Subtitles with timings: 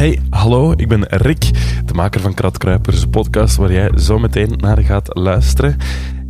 [0.00, 1.50] Hey, hallo, ik ben Rick,
[1.84, 5.76] de maker van Kratkruipers, podcast waar jij zo meteen naar gaat luisteren.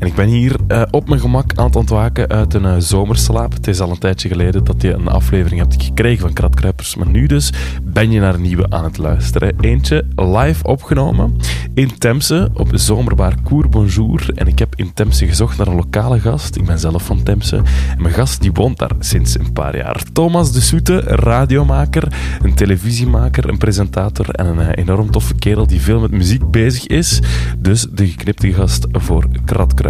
[0.00, 3.52] En ik ben hier uh, op mijn gemak aan het ontwaken uit een uh, zomerslaap.
[3.52, 6.96] Het is al een tijdje geleden dat je een aflevering hebt gekregen van Kratkruipers.
[6.96, 7.52] Maar nu dus
[7.82, 9.54] ben je naar een nieuwe aan het luisteren.
[9.60, 11.36] Eentje live opgenomen
[11.74, 14.30] in Temse op zomerbaar Cour Bonjour.
[14.34, 16.56] En ik heb in Temse gezocht naar een lokale gast.
[16.56, 17.56] Ik ben zelf van Temse.
[17.56, 20.02] En mijn gast die woont daar sinds een paar jaar.
[20.12, 25.80] Thomas de Soete, radiomaker, een televisiemaker, een presentator en een uh, enorm toffe kerel die
[25.80, 27.20] veel met muziek bezig is.
[27.58, 29.89] Dus de geknipte gast voor Kratkruipers.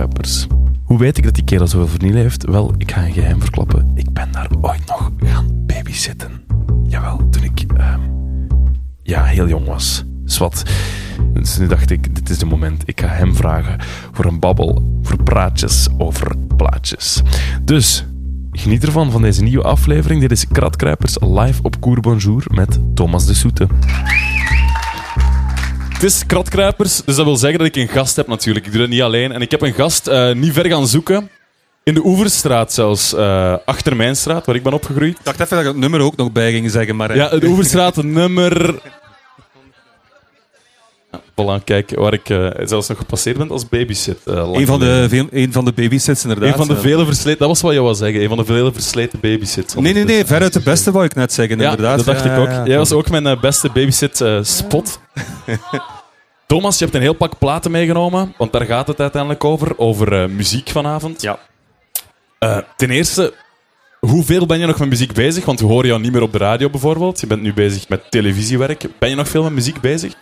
[0.84, 2.44] Hoe weet ik dat die kerel zoveel vernieuw heeft?
[2.44, 3.90] Wel, ik ga een geheim verklappen.
[3.94, 6.30] Ik ben daar ooit nog gaan babysitten.
[6.86, 7.94] Jawel, toen ik uh,
[9.02, 10.04] ja, heel jong was.
[10.24, 10.62] Swat.
[11.32, 12.82] Dus nu dacht ik, dit is de moment.
[12.84, 13.76] Ik ga hem vragen
[14.12, 17.22] voor een babbel, voor praatjes over plaatjes.
[17.64, 18.04] Dus,
[18.52, 20.20] geniet ervan, van deze nieuwe aflevering.
[20.20, 23.68] Dit is Kratkruipers live op Cour Bonjour met Thomas de Soete.
[26.00, 28.66] Het is Kratkruipers, dus dat wil zeggen dat ik een gast heb natuurlijk.
[28.66, 29.32] Ik doe dat niet alleen.
[29.32, 31.30] En ik heb een gast uh, niet ver gaan zoeken.
[31.82, 35.18] In de Oeverstraat zelfs, uh, achter mijn straat, waar ik ben opgegroeid.
[35.18, 37.16] Ik dacht even dat ik het nummer ook nog bij ging zeggen, maar...
[37.16, 38.80] Ja, de Oeverstraat, nummer...
[41.40, 44.18] Voilà, kijk, waar ik uh, zelfs nog gepasseerd ben als babysit.
[44.24, 46.48] Uh, een, van de, veel, een van de babysits, inderdaad.
[46.48, 47.38] Een van de vele versleten...
[47.38, 48.22] Dat was wat je wou zeggen.
[48.22, 49.74] Een van de vele versleten babysits.
[49.74, 50.24] Nee, nee, nee.
[50.24, 51.96] Veruit de beste wou ik net zeggen, ja, inderdaad.
[51.96, 52.48] dat dacht ja, ik ook.
[52.48, 55.00] ja, Jij was ook mijn uh, beste babysit-spot.
[56.46, 59.78] Thomas, je hebt een heel pak platen meegenomen, want daar gaat het uiteindelijk over.
[59.78, 61.22] Over uh, muziek vanavond.
[61.22, 61.38] Ja.
[62.40, 63.34] Uh, ten eerste,
[64.00, 65.44] hoeveel ben je nog met muziek bezig?
[65.44, 67.20] Want we horen jou niet meer op de radio bijvoorbeeld.
[67.20, 68.86] Je bent nu bezig met televisiewerk.
[68.98, 70.14] Ben je nog veel met muziek bezig?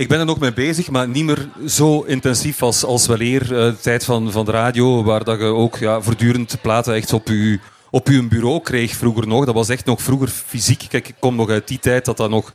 [0.00, 3.48] Ik ben er nog mee bezig, maar niet meer zo intensief als, als weleer uh,
[3.48, 7.28] de tijd van, van de radio, waar dat je ook ja, voortdurend platen echt op
[7.28, 7.58] je,
[7.90, 9.44] op je bureau kreeg vroeger nog.
[9.44, 10.84] Dat was echt nog vroeger fysiek.
[10.88, 12.52] Kijk, ik kom nog uit die tijd dat dat nog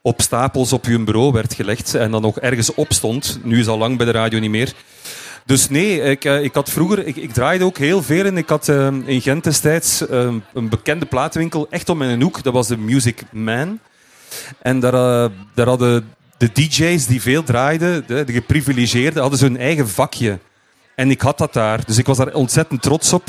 [0.00, 3.38] op stapels op je bureau werd gelegd en dan nog ergens op stond.
[3.42, 4.72] Nu is al lang bij de radio niet meer.
[5.44, 8.68] Dus nee, ik, ik had vroeger, ik, ik draaide ook heel veel en ik had
[8.68, 12.42] uh, in Gent destijds een bekende platenwinkel echt om mijn hoek.
[12.42, 13.78] Dat was de Music Man.
[14.62, 19.88] En daar, daar hadden de DJ's die veel draaiden, de, de geprivilegeerden, hadden zo'n eigen
[19.88, 20.38] vakje.
[20.94, 21.84] En ik had dat daar.
[21.86, 23.24] Dus ik was daar ontzettend trots op.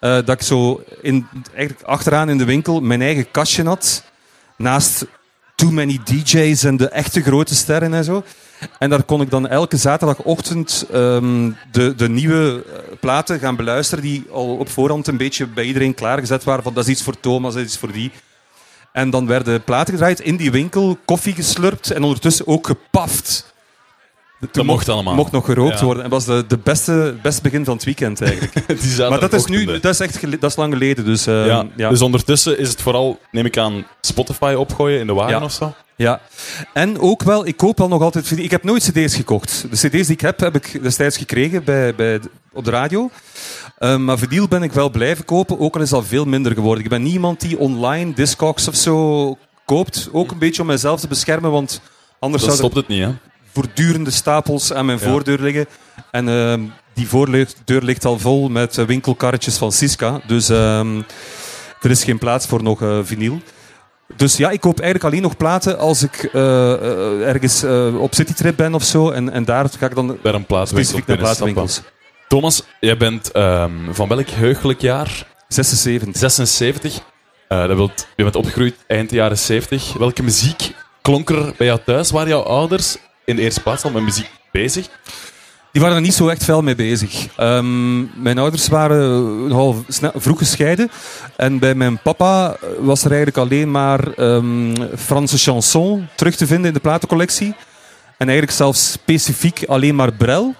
[0.00, 4.04] Uh, dat ik zo in, eigenlijk achteraan in de winkel mijn eigen kastje had.
[4.56, 5.06] Naast
[5.54, 8.24] Too Many DJ's en de echte grote sterren en zo.
[8.78, 12.64] En daar kon ik dan elke zaterdagochtend um, de, de nieuwe
[13.00, 16.62] platen gaan beluisteren die al op voorhand een beetje bij iedereen klaargezet waren.
[16.62, 18.12] Van dat is iets voor Thomas, dat is iets voor die.
[18.96, 23.54] En dan werden platen gedraaid in die winkel, koffie geslurpt en ondertussen ook gepaft.
[24.40, 25.14] Toen dat mocht allemaal.
[25.14, 25.84] mocht nog gerookt ja.
[25.84, 26.04] worden.
[26.04, 28.54] En was de, de beste, beste begin van het weekend eigenlijk.
[29.10, 31.04] maar dat is nu, dat is echt dat is lang geleden.
[31.04, 31.66] Dus, uh, ja.
[31.76, 31.88] ja.
[31.88, 35.44] dus ondertussen is het vooral, neem ik aan, Spotify opgooien in de wagen ja.
[35.44, 35.74] of zo?
[35.96, 36.20] Ja,
[36.72, 38.38] en ook wel, ik koop wel nog altijd.
[38.38, 39.66] Ik heb nooit CD's gekocht.
[39.70, 42.20] De CD's die ik heb, heb ik destijds gekregen bij, bij,
[42.52, 43.10] op de radio.
[43.78, 46.84] Uh, maar vinyl ben ik wel blijven kopen, ook al is dat veel minder geworden.
[46.84, 50.08] Ik ben niemand die online Discogs of zo koopt.
[50.12, 51.80] Ook een beetje om mezelf te beschermen, want
[52.18, 53.14] anders dat zou stopt het niet, hè?
[53.52, 55.04] voortdurende stapels aan mijn ja.
[55.04, 55.66] voordeur liggen.
[56.10, 56.54] En uh,
[56.94, 60.20] die voordeur ligt al vol met winkelkarretjes van Siska.
[60.26, 60.78] Dus uh,
[61.80, 63.40] er is geen plaats voor nog uh, vinyl.
[64.16, 67.64] Dus ja, ik koop eigenlijk alleen nog platen als ik uh, ergens
[67.98, 69.10] op citytrip ben of zo.
[69.10, 71.82] En, en daar ga ik dan Bij een specifiek naar platenwinkels.
[72.28, 75.26] Thomas, jij bent um, van welk heugelijk jaar?
[75.48, 76.16] 76.
[76.16, 77.00] 76.
[77.48, 79.92] dat wilt, je bent opgegroeid eind jaren 70.
[79.92, 82.10] Welke muziek klonk er bij jou thuis?
[82.10, 84.88] Waren jouw ouders in de eerste plaats al met muziek bezig?
[85.76, 87.26] Die waren er niet zo echt fel mee bezig.
[87.40, 90.90] Um, mijn ouders waren nogal snel, vroeg gescheiden.
[91.36, 96.66] En bij mijn papa was er eigenlijk alleen maar um, Franse chanson terug te vinden
[96.66, 97.54] in de platencollectie.
[98.18, 100.54] En eigenlijk zelfs specifiek alleen maar Brel.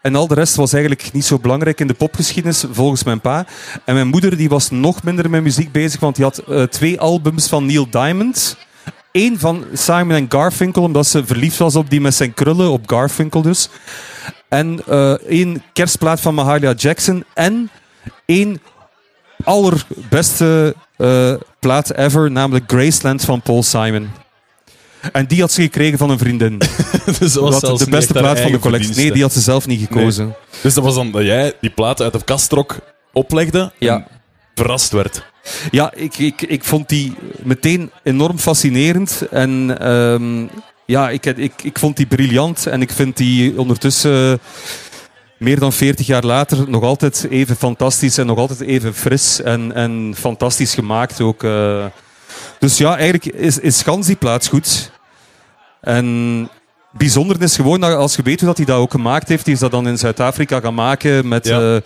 [0.00, 3.46] En al de rest was eigenlijk niet zo belangrijk in de popgeschiedenis, volgens mijn pa.
[3.84, 7.00] En mijn moeder die was nog minder met muziek bezig, want die had uh, twee
[7.00, 8.56] albums van Neil Diamond.
[9.14, 12.90] Eén van Simon en Garfunkel, omdat ze verliefd was op die met zijn krullen, op
[12.90, 13.68] Garfunkel dus.
[14.48, 17.24] En uh, één kerstplaat van Mahalia Jackson.
[17.34, 17.70] En
[18.26, 18.60] één
[19.44, 24.10] allerbeste uh, plaat ever, namelijk Graceland van Paul Simon.
[25.12, 26.58] En die had ze gekregen van een vriendin.
[27.18, 28.94] dus dat was de beste plaat van de collectie.
[28.94, 30.24] Nee, die had ze zelf niet gekozen.
[30.24, 30.34] Nee.
[30.62, 32.76] Dus dat was dan dat jij die plaat uit de kast trok,
[33.12, 33.94] oplegde ja.
[33.94, 34.06] en
[34.54, 35.24] verrast werd.
[35.70, 39.22] Ja, ik, ik, ik vond die meteen enorm fascinerend.
[39.30, 40.50] En um,
[40.86, 42.66] ja, ik, ik, ik vond die briljant.
[42.66, 44.38] En ik vind die ondertussen,
[45.38, 48.18] meer dan 40 jaar later, nog altijd even fantastisch.
[48.18, 51.42] En nog altijd even fris en, en fantastisch gemaakt ook.
[51.42, 51.84] Uh,
[52.58, 54.90] Dus ja, eigenlijk is, is gans die plaats goed.
[55.80, 56.48] En
[56.92, 59.54] bijzonder is gewoon dat als je weet hoe dat hij dat ook gemaakt heeft, die
[59.54, 61.74] is dat dan in Zuid-Afrika gaan maken met Ja.
[61.74, 61.80] eh,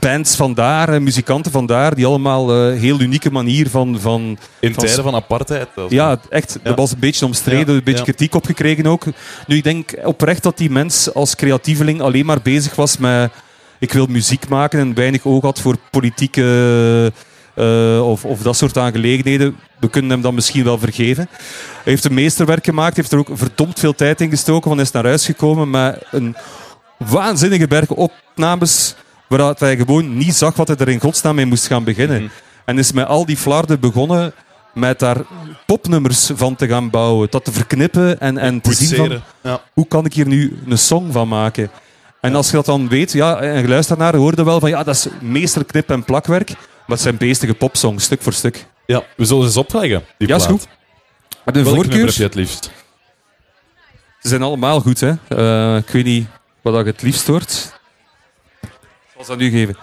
[0.00, 4.84] bands vandaar en muzikanten vandaar, die allemaal eh heel unieke manier van, van In Van-
[4.84, 5.68] tijden van apartheid.
[5.88, 6.52] ja, echt.
[6.52, 6.68] Ja.
[6.68, 9.04] Dat was een beetje omstreden, een beetje kritiek opgekregen ook.
[9.46, 13.30] Nu, ik denk oprecht dat die mens als creatieveling alleen maar bezig was met...
[13.78, 17.12] Ik wil muziek maken en weinig oog had voor politieke...
[17.54, 19.56] eh, of, of dat soort aangelegenheden.
[19.80, 21.28] We kunnen hem dat misschien wel vergeven.
[21.32, 24.84] Hij heeft een meesterwerk gemaakt, heeft er ook verdomd veel tijd in gestoken, want hij
[24.86, 26.36] is naar huis gekomen met een
[26.98, 28.94] waanzinnige berg opnames
[29.38, 32.22] waar hij gewoon niet zag wat hij er in godsnaam mee moest gaan beginnen.
[32.22, 32.32] Mhm.
[32.64, 34.32] En is met al die flarden begonnen
[34.74, 35.16] met daar
[35.66, 39.22] popnummers van te gaan bouwen, dat te verknippen en, en te zien van.
[39.42, 39.60] Ja.
[39.72, 41.70] hoe kan ik hier nu een song van maken.
[42.20, 44.82] En als je dat dan weet, ja, en je luistert naar, hoorde wel van ja,
[44.82, 48.66] dat is meester knip en plakwerk, maar het zijn beestige popsongs, stuk voor stuk.
[48.86, 50.04] ja, we zullen ze eens opleggen.
[50.18, 50.66] Die Ja, is goed.
[51.44, 52.70] Welk nummer voorkeur, heb je het liefst?
[54.20, 55.12] ze zijn allemaal goed, hè.
[55.28, 56.26] Eh, ik weet niet
[56.62, 57.80] wat dat je het liefst hoort.
[59.24, 59.76] Zal aan u geven.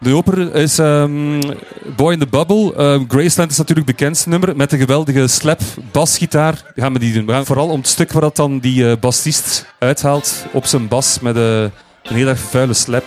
[0.00, 1.40] De opener is ehm,
[1.96, 2.74] Boy in the Bubble.
[2.74, 4.56] Ehm, Graceland is natuurlijk het bekendste nummer.
[4.56, 5.60] Met een geweldige slap
[5.92, 7.26] basgitaar gaan we die doen.
[7.26, 10.88] We gaan vooral om het stuk waar dat dan die eh, bassist uithaalt op zijn
[10.88, 11.70] bas met eh, een
[12.02, 13.06] heel erg vuile slap.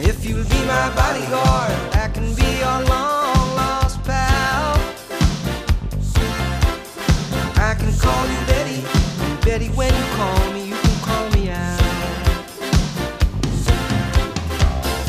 [0.00, 4.78] If you'll be my bodyguard, I can be your long lost pal.
[7.56, 8.82] I can call you Betty,
[9.44, 9.68] Betty.
[9.76, 11.82] When you call me, you can call me out.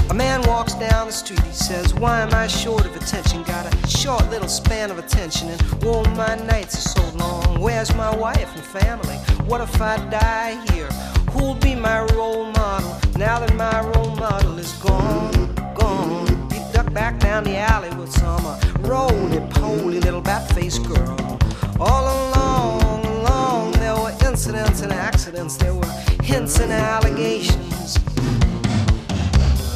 [0.09, 3.43] A man walks down the street, he says, Why am I short of attention?
[3.43, 7.59] Got a short little span of attention, and whoa, my nights are so long.
[7.61, 9.17] Where's my wife and family?
[9.49, 10.89] What if I die here?
[11.31, 15.55] Who'll be my role model now that my role model is gone?
[15.73, 16.27] Gone.
[16.51, 21.39] He ducked back down the alley with some uh, roly-poly little bat-faced girl.
[21.79, 25.57] All along, along, there were incidents and accidents.
[25.57, 27.97] There were hints and allegations.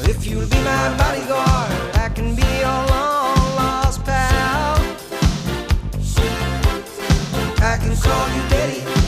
[0.08, 4.78] If you'll be my bodyguard, I can be your long lost pal.
[7.66, 9.03] I can call you Daddy,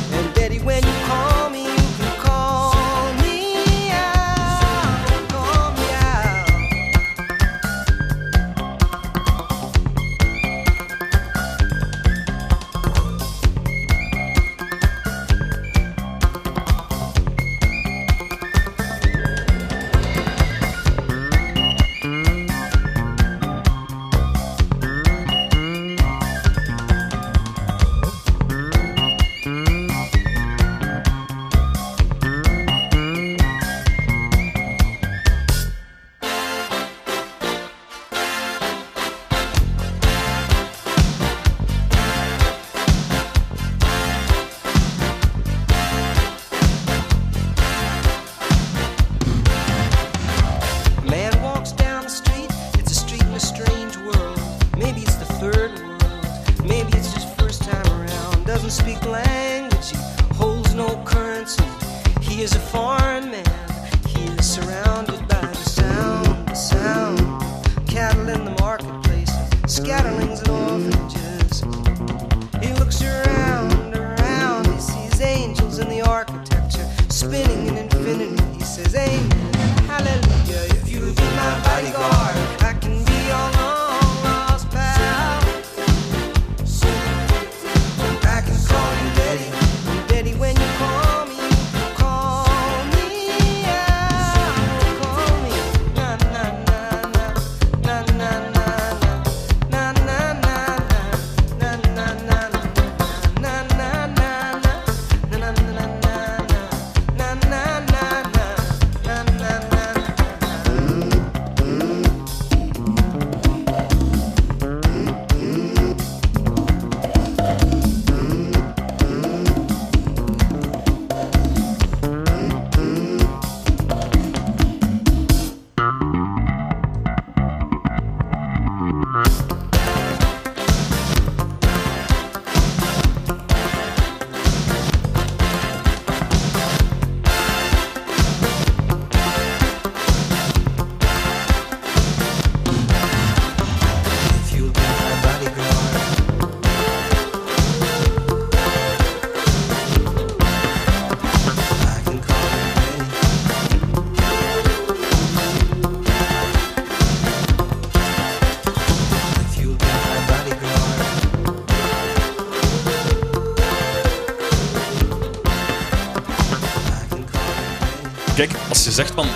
[168.95, 169.28] Zegt van...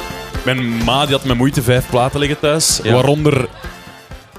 [0.45, 2.93] Mijn ma die had met moeite vijf platen liggen thuis, Ja.
[2.93, 3.47] waaronder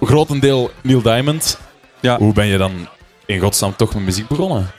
[0.01, 1.59] grotendeel Neil Diamond.
[2.01, 2.17] Ja.
[2.19, 2.73] Hoe ben je dan
[3.27, 4.71] in godsnaam toch met muziek begonnen?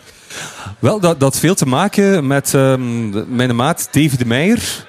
[0.80, 4.86] Wel, dat, dat had veel te maken met ehm, mijn maat Davy de Meijer,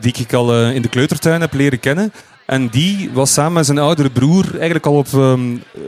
[0.00, 2.12] die ik al eh, in de kleutertuin heb leren kennen.
[2.46, 5.80] En die was samen met zijn oudere broer eigenlijk al op ehm, eh,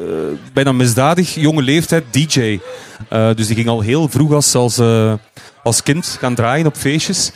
[0.52, 2.58] bijna misdadig jonge leeftijd DJ.
[3.08, 4.80] Eh, dus die ging al heel vroeg als, als,
[5.62, 7.32] als kind gaan draaien op feestjes.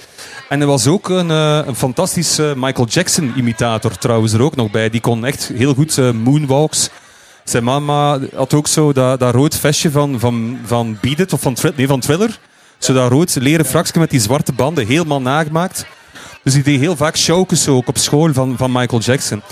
[0.49, 4.71] En hij was ook een, eh, een fantastische Michael Jackson imitator trouwens er ook nog
[4.71, 4.91] bij.
[4.91, 6.91] Die kon echt heel goed eh, moonwalks.
[7.45, 11.57] Zijn mama had ook zo dat, dat rood vestje van, van, van Beat of van,
[11.77, 12.39] nee, van Thriller.
[12.79, 15.87] Zo dat rood leren fraksje met die zwarte banden, helemaal nagemaakt.
[16.43, 19.43] Dus die deed heel vaak showkes ook op school van, van Michael Jackson.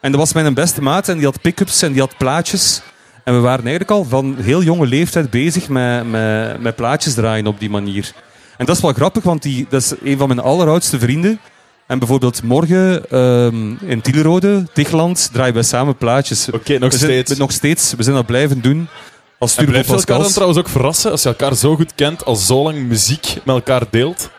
[0.00, 2.82] En dat was mijn beste maat en die had pick-ups en die had plaatjes.
[3.24, 7.46] En we waren eigenlijk al van heel jonge leeftijd bezig met, met, met plaatjes draaien
[7.46, 8.12] op die manier.
[8.60, 11.40] En dat is wel grappig, want die, dat is een van mijn alleroudste vrienden.
[11.86, 16.48] En bijvoorbeeld morgen ehm, in Tielerode, Tichland, draaien wij samen plaatjes.
[16.50, 17.38] Oké, nog we zijn, steeds.
[17.38, 17.94] Nog steeds.
[17.96, 18.88] We zijn dat blijven doen.
[19.38, 22.46] Als En blijft elkaar dan trouwens ook verrassen als je elkaar zo goed kent, als
[22.46, 24.30] zo lang muziek met elkaar deelt?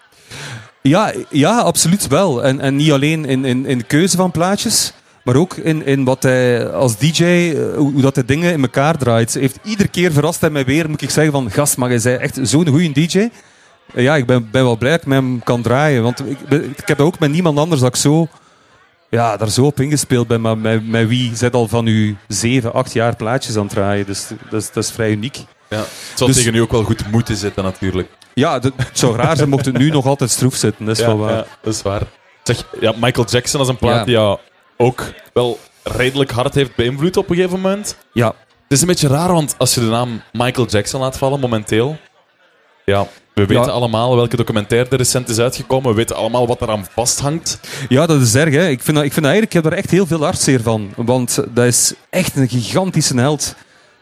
[0.81, 2.43] Ja, ja, absoluut wel.
[2.43, 6.03] En, en niet alleen in, in, in de keuze van plaatjes, maar ook in, in
[6.03, 9.33] wat hij als DJ, eh, hoe, hoe dat hij dingen in elkaar draait.
[9.33, 12.21] Heeft iedere keer verrast hij mij weer, moet ik zeggen, van gast, maar hij bent
[12.21, 13.29] echt zo'n goede DJ.
[13.95, 16.03] Ja, ik ben, ben wel blij dat ik met hem kan draaien.
[16.03, 16.37] Want ik,
[16.77, 18.27] ik heb ook met niemand anders dat ik zo,
[19.09, 20.41] ja, daar zo op ingespeeld ben.
[20.41, 24.05] Maar met, met wie zit al van u zeven, acht jaar plaatjes aan het draaien.
[24.05, 25.37] Dus dat is, dat is vrij uniek.
[25.69, 25.77] Ja.
[25.77, 28.09] Het zou Dus- tegen u ook wel goed moeten zitten, natuurlijk.
[28.33, 30.85] Ja, dat- het zou raar zijn mocht het nu nog altijd stroef zitten.
[30.85, 31.31] Dat is wel waar.
[31.35, 32.01] ja, dat is waar.
[32.43, 34.03] Zeg, ja, Michael Jackson als een plaat Ja.
[34.03, 34.39] die jou
[34.77, 37.97] ook wel redelijk hard heeft beïnvloed op een gegeven moment.
[38.13, 38.27] ja.
[38.63, 41.97] Het is een beetje raar, want als je de naam Michael Jackson laat vallen momenteel...
[42.85, 43.07] Ja,
[43.41, 43.71] we weten Ja.
[43.71, 45.89] allemaal welke documentaire er recent is uitgekomen.
[45.89, 47.59] We weten allemaal wat eraan vasthangt.
[47.89, 48.53] Ja, dat is erg.
[48.53, 48.67] Hè.
[48.67, 50.93] Ik, vind dat, ik vind dat eigenlijk, ik heb daar echt heel veel hartzeer van.
[50.95, 53.55] Want dat is echt een gigantische held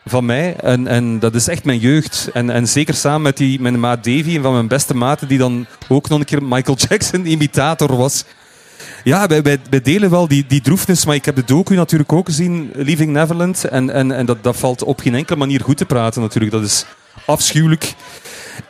[0.05, 0.55] van mij.
[0.55, 2.29] En, en dat is echt mijn jeugd.
[2.33, 5.37] En, en zeker samen met die, mijn maat Davy, een van mijn beste maten, die
[5.37, 8.23] dan ook nog een keer Michael Jackson-imitator was.
[9.03, 12.13] Ja, wij, wij, wij delen wel die, die droefnis, maar ik heb de docu natuurlijk
[12.13, 13.63] ook gezien, Leaving Neverland.
[13.63, 16.51] En, en, en dat, dat valt op geen enkele manier goed te praten natuurlijk.
[16.51, 16.85] Dat is
[17.25, 17.93] afschuwelijk.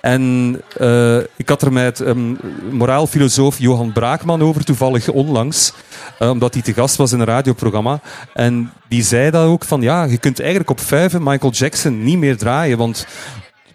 [0.02, 2.38] En eh, ik had er met um,
[2.72, 5.74] moraalfilosoof Johan Braakman over toevallig onlangs,
[6.20, 8.00] eh, omdat hij te gast was in een radioprogramma.
[8.34, 12.18] En die zei dat ook van ja, je kunt eigenlijk op vijven Michael Jackson niet
[12.18, 13.08] meer draaien, want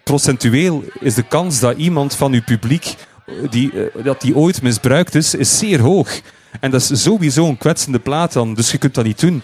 [0.03, 2.95] procentueel is de kans dat iemand van uw publiek
[3.25, 6.21] eh, die, dat die ooit misbruikt is, is zeer hoog.
[6.59, 9.41] En dat is sowieso een kwetsende plaat dan, dus je kunt dat niet doen.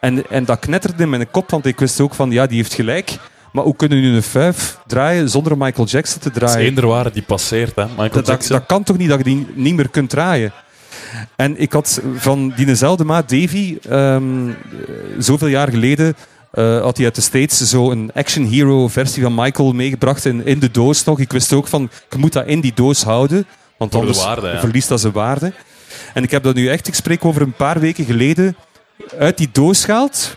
[0.00, 2.74] En, en dat knetterde in mijn kop, want ik wist ook van ja, die heeft
[2.74, 3.18] gelijk.
[3.52, 6.68] Maar hoe kunnen nu een vijf draaien zonder Michael Jackson te Dat is draaien?
[6.68, 8.56] eender ware die passeert, hè, Michael Dat, dat, Jackson.
[8.56, 10.52] dat kan toch niet dat je die niet meer kunt draaien?
[11.36, 14.54] En ik had van diezelfde maat Davy, ehm, eh,
[15.18, 16.14] zoveel jaar geleden,
[16.50, 20.46] eh, had hij uit de States zo een action hero versie van Michael meegebracht in,
[20.46, 21.18] in de doos nog.
[21.18, 23.46] Ik wist ook van, je moet dat in die doos houden,
[23.78, 24.60] want Voor anders waarde, ja.
[24.60, 25.52] verliest dat zijn waarde.
[26.14, 28.56] En ik heb dat nu echt, ik spreek over een paar weken geleden,
[29.18, 30.36] uit die doos gehaald.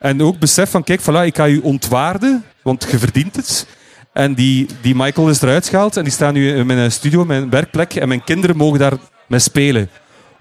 [0.00, 3.66] En ook besef van, kijk, voilà, ik ga u ontwaarden, want je verdient het.
[4.12, 7.50] En die, die Michael is eruit gehaald en die staat nu in mijn studio, mijn
[7.50, 7.94] werkplek.
[7.94, 8.92] En mijn kinderen mogen daar
[9.26, 9.90] mee spelen.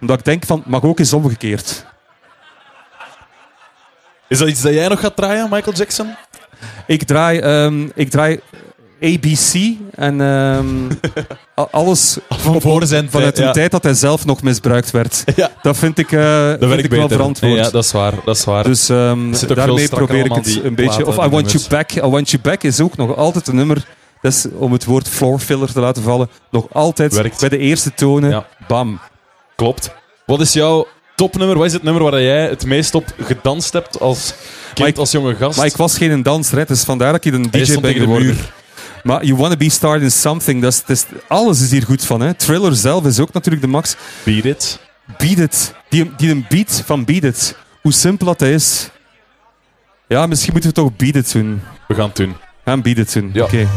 [0.01, 1.85] Omdat ik denk van, mag ook eens omgekeerd.
[4.27, 6.15] Is dat iets dat jij nog gaat draaien, Michael Jackson?
[6.87, 8.39] Ik draai, ehm, ik draai
[9.01, 10.67] ABC en ehm,
[11.71, 13.51] alles Van voor zijn vanuit de ja.
[13.51, 15.23] tijd dat hij zelf nog misbruikt werd.
[15.35, 15.51] Ja.
[15.61, 16.19] Dat vind ik, eh,
[16.59, 17.55] Dat vind ik wel verantwoord.
[17.65, 18.13] Ja, dat is waar.
[18.25, 18.63] Dat is waar.
[18.63, 21.05] Dus ehm, daarmee probeer ik het een beetje.
[21.05, 21.91] Of I Want You Back.
[21.91, 23.85] I Want You Back is ook nog altijd een nummer.
[24.21, 26.29] Dat is om het woord floor filler te laten vallen.
[26.51, 27.39] Nog altijd Werkt.
[27.39, 28.29] bij de eerste tonen.
[28.29, 28.45] Ja.
[28.67, 28.99] Bam.
[29.55, 29.91] Klopt.
[30.25, 31.57] Wat is jouw topnummer?
[31.57, 34.33] Wat is het nummer waar jij het meest op gedanst hebt als
[34.73, 35.57] kind, ik- als jonge gast?
[35.57, 38.37] Maar ik was geen danser, hè, dus vandaar dat ik een DJ ben geworden.
[39.03, 42.05] Maar You Wanna Be Starred in Something, dat is, dat is- alles is hier goed
[42.05, 42.21] van.
[42.21, 42.33] Hè.
[42.33, 43.95] Thriller zelf is ook natuurlijk de max.
[44.23, 44.79] Beat It.
[45.17, 45.73] Beat It.
[45.89, 47.55] Die, die een beat van Beat It.
[47.81, 48.89] Hoe simpel dat is.
[50.07, 51.61] Ja, misschien moeten we toch Beat It doen.
[51.87, 52.35] We gaan het doen.
[52.65, 53.29] Gaan Beat It doen.
[53.33, 53.43] Ja.
[53.43, 53.67] Oké.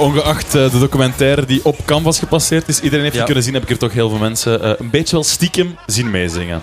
[0.00, 3.18] Ongeacht eh, de documentaire die op Canvas gepasseerd is, iedereen heeft Ja.
[3.18, 5.76] die kunnen zien, heb ik er toch heel veel mensen eh, een beetje wel stiekem
[5.86, 6.62] zien meezingen.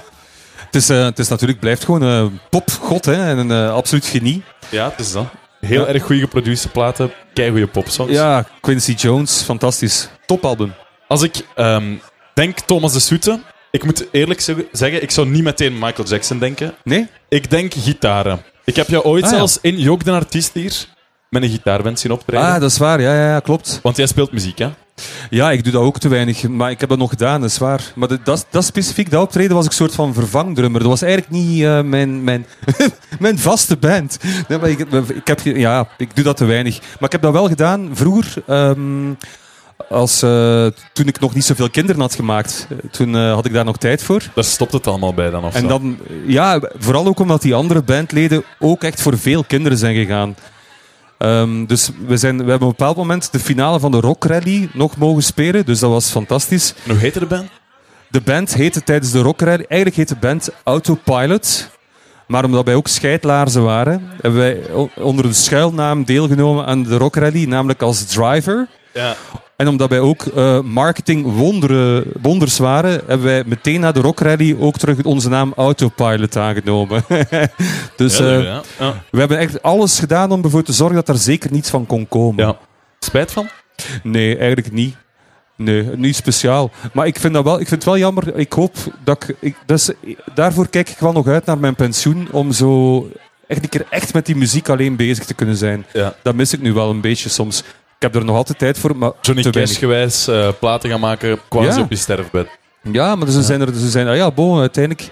[0.55, 4.43] Het is, eh, het is natuurlijk, blijft gewoon een popgod hè, en een absoluut genie.
[4.69, 5.25] Ja, het is dat.
[5.59, 5.87] Heel Ja.
[5.87, 8.11] erg goede geproduceerde platen, keigoede popsongs.
[8.13, 10.09] Ja, Quincy Jones, fantastisch.
[10.25, 10.73] Topalbum.
[11.07, 11.93] Als ik ehm,
[12.33, 13.39] denk Thomas de Soete,
[13.71, 16.73] ik moet eerlijk zeg- zeggen, ik zou niet meteen Michael Jackson denken.
[16.83, 17.07] Nee?
[17.29, 18.41] Ik denk gitaren.
[18.65, 19.35] Ik heb jou ooit Ah, ja.
[19.35, 20.85] zelfs in Jook de Artiest hier
[21.29, 22.45] met een gitaarband zien optreden.
[22.45, 23.01] Ah, dat is waar.
[23.01, 23.79] Ja, ja, ja, klopt.
[23.83, 24.69] Want jij speelt muziek, hè?
[25.29, 27.57] Ja, ik doe dat ook te weinig, maar ik heb dat nog gedaan, dat is
[27.57, 27.81] waar.
[27.95, 30.79] Maar de- dat, dat specifiek, dat optreden was ik een soort van vervangdrummer.
[30.81, 32.45] Dat was eigenlijk niet eh, mijn, mijn,
[33.19, 34.17] mijn vaste band.
[34.47, 34.79] Nee, maar ik,
[35.13, 36.79] ik, heb, ja, ik doe dat te weinig.
[36.79, 39.13] Maar ik heb dat wel gedaan vroeger, ehm,
[39.89, 42.67] als, eh, toen ik nog niet zoveel kinderen had gemaakt.
[42.91, 44.21] Toen eh, had ik daar nog tijd voor.
[44.35, 47.81] Daar stopt het allemaal bij dan, of En dan, ja, vooral ook omdat die andere
[47.81, 50.35] bandleden ook echt voor veel kinderen zijn gegaan.
[51.17, 54.25] Ehm, dus we, zijn, we hebben op een bepaald moment de finale van de Rock
[54.25, 55.65] Rally nog mogen spelen.
[55.65, 56.73] Dus dat was fantastisch.
[56.83, 57.49] En Hoe heette de band?
[58.09, 59.65] De band heette tijdens de Rock Rally...
[59.67, 61.69] Eigenlijk heette de band Autopilot.
[62.27, 64.09] Maar omdat wij ook scheidlaarzen waren...
[64.21, 64.61] hebben wij
[64.95, 67.45] onder een schuilnaam deelgenomen aan de Rock Rally.
[67.45, 68.67] Namelijk als driver.
[68.93, 69.15] Ja.
[69.57, 74.19] En omdat wij ook eh, marketing wonderen, wonders waren, hebben wij meteen na de Rock
[74.19, 77.03] Rally ook terug onze naam Autopilot aangenomen.
[77.95, 78.61] dus ja, eh, ja.
[78.79, 79.03] Ja.
[79.11, 82.07] we hebben echt alles gedaan om ervoor te zorgen dat er zeker niets van kon
[82.07, 82.45] komen.
[82.45, 82.57] Ja.
[82.99, 83.49] Spijt van?
[84.03, 84.95] Nee, eigenlijk niet.
[85.55, 86.71] Nee, niet speciaal.
[86.93, 88.37] Maar ik vind, dat wel, ik vind het wel jammer.
[88.37, 89.35] Ik hoop dat ik...
[89.39, 89.91] ik dus,
[90.33, 92.27] daarvoor kijk ik wel nog uit naar mijn pensioen.
[92.31, 93.09] Om zo
[93.47, 95.85] echt een keer echt met die muziek alleen bezig te kunnen zijn.
[95.93, 96.15] Ja.
[96.23, 97.63] Dat mis ik nu wel een beetje soms.
[97.99, 99.77] Ik heb er nog altijd tijd voor, maar Johnny te Cash weinig.
[99.79, 101.83] gewijs eh, platen gaan maken quasi Ja.
[101.83, 102.47] op je sterfbed.
[102.91, 103.73] Ja, maar ze zijn er...
[103.75, 105.07] Ze zijn, ah ja, bon, uiteindelijk...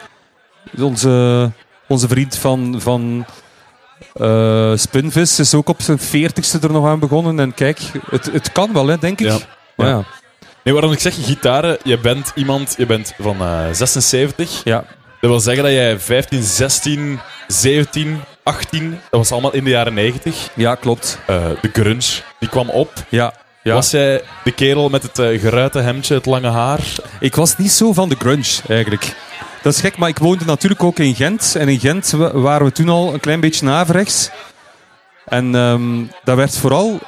[0.79, 1.51] Onze,
[1.87, 2.75] onze vriend van...
[2.81, 3.25] van
[4.13, 7.39] eh, Spinvis is ook op zijn veertigste er nog aan begonnen.
[7.39, 9.27] En kijk, het, het kan wel, hè, denk ik.
[9.27, 9.37] Ja.
[9.75, 9.93] Maar Ja.
[9.97, 10.03] ja.
[10.63, 14.61] Nee, waarom ik zeg gitaren, je bent iemand, je bent van eh 76.
[14.63, 14.83] Ja.
[15.25, 19.93] Dat wil zeggen dat jij 15, 16, 17, 18, dat was allemaal in de jaren
[19.93, 20.49] 90.
[20.53, 21.19] ja, klopt.
[21.27, 22.93] Eh, de grunge, die kwam op.
[23.09, 23.33] Ja.
[23.63, 23.73] Ja.
[23.73, 26.79] Was jij de kerel met het eh, geruite hemdje, het lange haar?
[27.19, 29.15] Ik was niet zo van de grunge, eigenlijk.
[29.61, 31.55] Dat is gek, maar ik woonde natuurlijk ook in Gent.
[31.55, 34.29] En in Gent wa- waren we toen al een klein beetje averechts.
[35.25, 36.99] En ehm daar werd vooral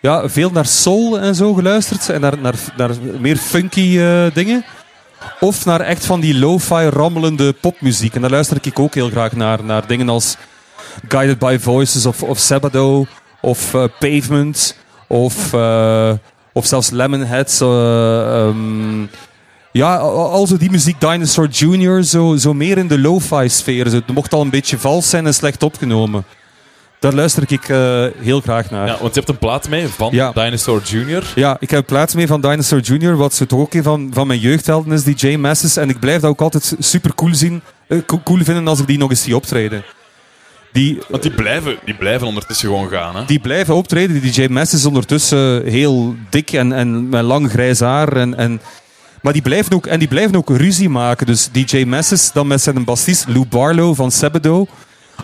[0.00, 2.08] ja, veel naar soul en zo geluisterd.
[2.08, 4.64] En naar, naar, naar meer funky eh, dingen.
[5.40, 8.14] Of naar echt van die lo-fi rammelende popmuziek.
[8.14, 9.64] En daar luister ik ook heel graag naar.
[9.64, 10.36] Naar dingen als
[11.08, 13.06] Guided by Voices of, of Sabado.
[13.40, 14.76] Of eh, Pavement.
[15.06, 16.12] Of, eh,
[16.52, 17.60] of zelfs Lemonheads.
[17.60, 19.02] eh, ehm,
[19.72, 23.92] ja, al al zo die muziek, Dinosaur Jr., zo, zo meer in de lo-fi sfeer.
[23.92, 26.24] Het mocht al een beetje vals zijn en slecht opgenomen.
[27.00, 28.86] Daar luister ik eh, heel graag naar.
[28.86, 30.32] Ja, want je hebt een plaat mee van Ja.
[30.32, 31.32] Dinosaur Jr.
[31.34, 34.26] Ja, ik heb plaats mee van Dinosaur Jr., wat zo toch ook een van, van
[34.26, 35.76] mijn jeugdhelden is, die Jay Masses.
[35.76, 38.86] En ik blijf dat ook altijd super cool, zien, eh, co- cool vinden als ik
[38.86, 39.82] die nog eens zie optreden.
[40.72, 43.16] Die, Want die blijven, die blijven ondertussen gewoon gaan.
[43.16, 43.24] Hè?
[43.24, 44.20] die blijven optreden.
[44.20, 48.12] Die DJ Mess is ondertussen heel dik en, en met lang grijs haar.
[48.16, 48.60] En, en,
[49.22, 51.26] maar die blijven, ook, en die blijven ook ruzie maken.
[51.26, 54.66] Dus DJ Messes dan met zijn bassist Lou Barlow van Sabado.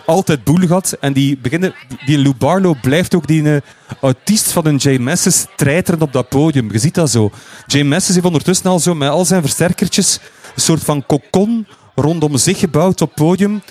[0.05, 0.97] Altijd boel gehad.
[0.99, 1.73] En die, beginnen,
[2.05, 3.61] die, Lou Barlow blijft ook die eh,
[4.01, 6.71] autist van een J Messes treiteren op dat podium.
[6.71, 7.31] Je ziet dat zo.
[7.67, 10.19] J Messes heeft ondertussen al zo met al zijn versterkertjes
[10.55, 13.61] een soort van kokon rondom zich gebouwd op podium.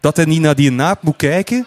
[0.00, 1.66] Dat hij niet naar die naap moet kijken.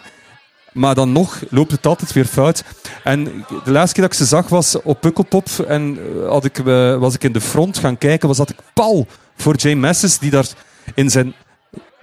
[0.72, 2.64] Maar dan nog loopt het altijd weer fout.
[3.04, 3.24] En
[3.64, 5.48] de laatste keer dat ik ze zag was op Pukkelpop.
[5.68, 8.28] En eh, had ik, eh, was ik in de front gaan kijken.
[8.28, 10.18] Was dat ik pal voor Jay Messes.
[10.18, 10.46] Die daar
[10.94, 11.34] in zijn,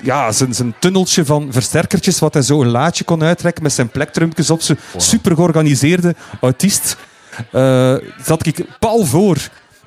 [0.03, 2.19] ja, zijn, zijn tunneltje van versterkertjes.
[2.19, 3.63] Wat hij zo een laadje kon uittrekken.
[3.63, 4.62] Met zijn plektrumpjes op.
[4.62, 6.97] Zo super georganiseerde autist.
[7.51, 9.38] eh, zat ik pal voor.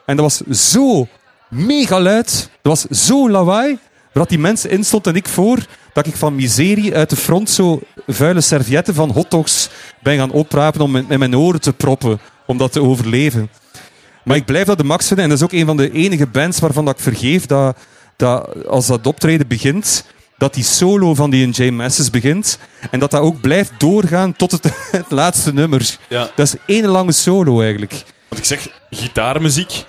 [0.07, 1.07] En dat was zo
[1.49, 2.51] mega luid.
[2.63, 3.79] Dat was zo lawaai.
[4.13, 5.59] Dat die mensen instond en ik voor.
[5.93, 9.69] Dat ik van miserie uit de front zo vuile servietten van hotdogs
[10.03, 12.21] ben gaan oprapen om met met mijn oren te proppen.
[12.47, 13.51] Om dat te overleven.
[14.25, 15.25] Maar ik blijf dat de max vinden.
[15.25, 17.77] En dat is ook een van de enige bands waarvan dat ik vergeef dat,
[18.19, 20.05] dat als dat optreden begint,
[20.39, 21.71] dat die solo van die J.
[21.71, 22.59] Masses begint.
[22.91, 25.97] En dat dat ook blijft doorgaan tot het, het laatste nummer.
[26.09, 26.31] Ja.
[26.35, 27.93] Dat is één lange solo eigenlijk.
[28.29, 29.85] Want ik zeg, gitaarmuziek.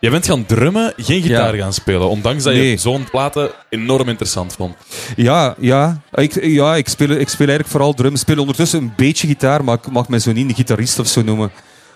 [0.00, 1.62] Jij bent gaan drummen, geen gitaar Ja.
[1.62, 2.08] gaan spelen.
[2.08, 4.76] Ondanks dat je zo'n platen enorm interessant vond.
[5.16, 6.00] Ja, ja.
[6.12, 8.12] Ik, ja, ik, speel, ik speel eigenlijk vooral drum.
[8.12, 11.06] Ik speel ondertussen een beetje gitaar, maar ik mag mij zo niet een gitarist of
[11.06, 11.52] zo noemen.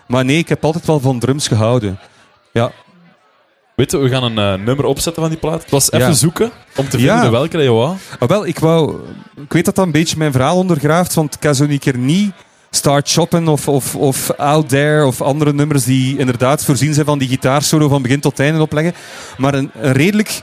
[0.06, 1.98] Maar nee, ik heb altijd wel van drums gehouden.
[2.52, 2.72] Ja,
[3.78, 5.60] Weet je, we gaan een eh, nummer opzetten van die plaat.
[5.62, 6.12] Het was even Ja.
[6.12, 7.12] zoeken om te Ja.
[7.12, 7.96] vinden welke dat je wou.
[8.18, 8.96] Ah, wel, ik wou...
[9.36, 11.96] Ik weet dat dat een beetje mijn verhaal ondergraaft, want ik heb zo een keer
[11.98, 12.32] niet
[12.70, 17.18] Start Shopping of, of, of Out There of andere nummers die inderdaad voorzien zijn van
[17.18, 18.94] die gitaarsolo van begin tot einde opleggen.
[19.36, 20.40] Maar een, een redelijk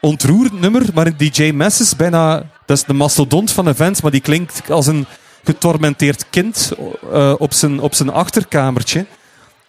[0.00, 2.42] ontroerend nummer, maar DJ Messes bijna...
[2.66, 5.06] Dat is de mastodont van events, maar die klinkt als een
[5.44, 6.72] getormenteerd kind
[7.12, 9.06] uh, op, zijn, op zijn achterkamertje.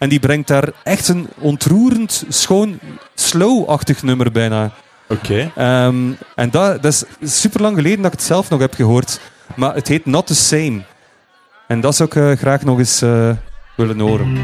[0.03, 2.79] En die brengt daar echt een ontroerend, schoon,
[3.13, 4.71] slow-achtig nummer bijna.
[5.07, 5.49] Oké.
[5.53, 5.85] Okay.
[5.85, 9.19] Um, en dat, dat is super lang geleden dat ik het zelf nog heb gehoord.
[9.55, 10.81] Maar het heet Not the Same.
[11.67, 13.29] En dat zou ik uh, graag nog eens uh,
[13.75, 14.37] willen horen.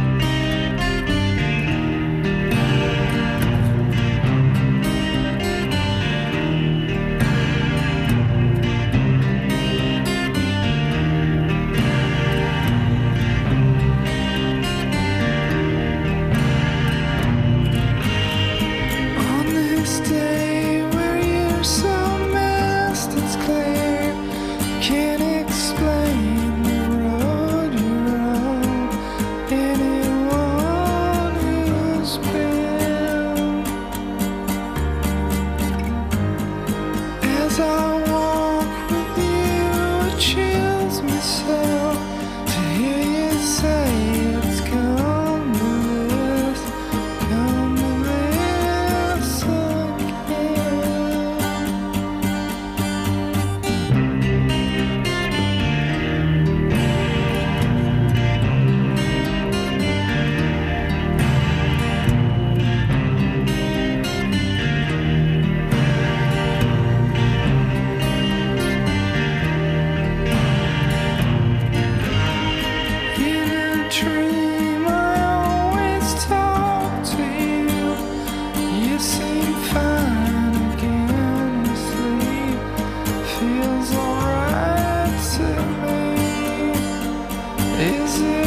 [87.80, 88.39] Is it?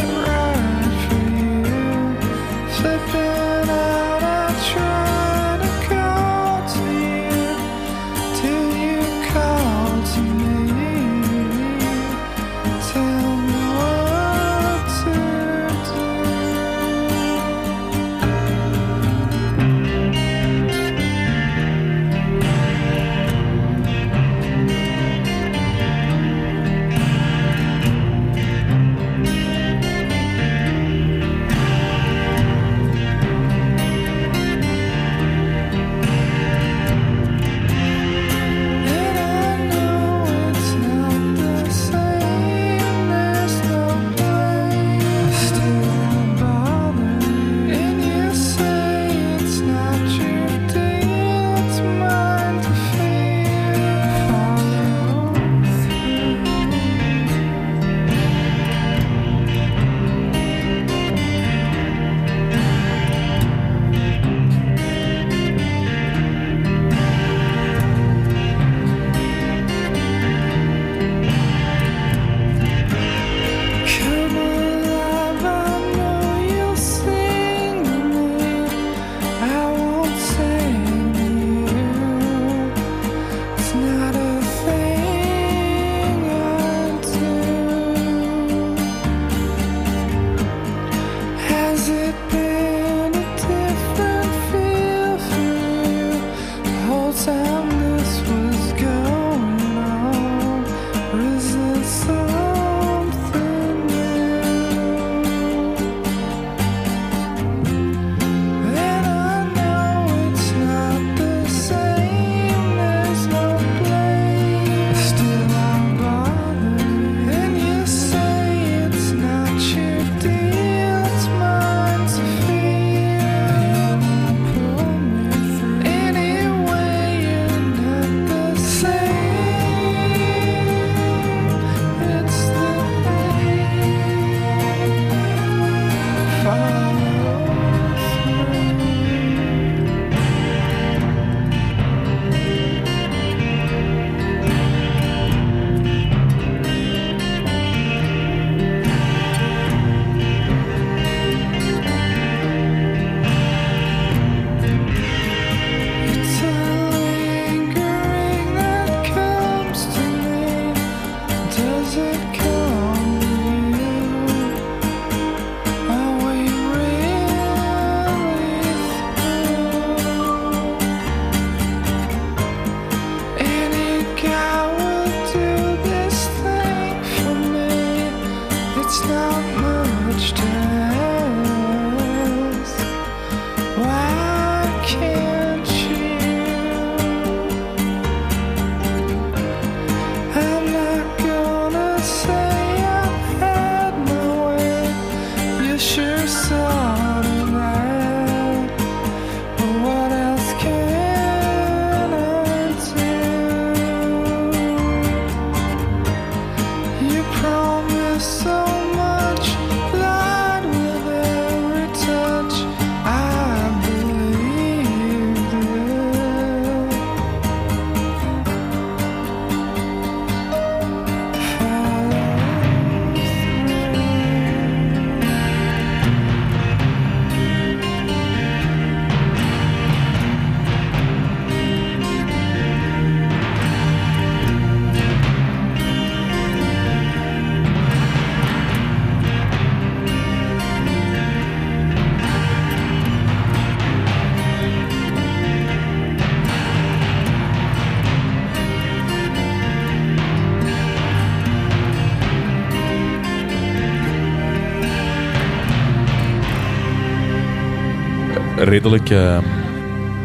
[258.73, 259.39] Redelijk eh,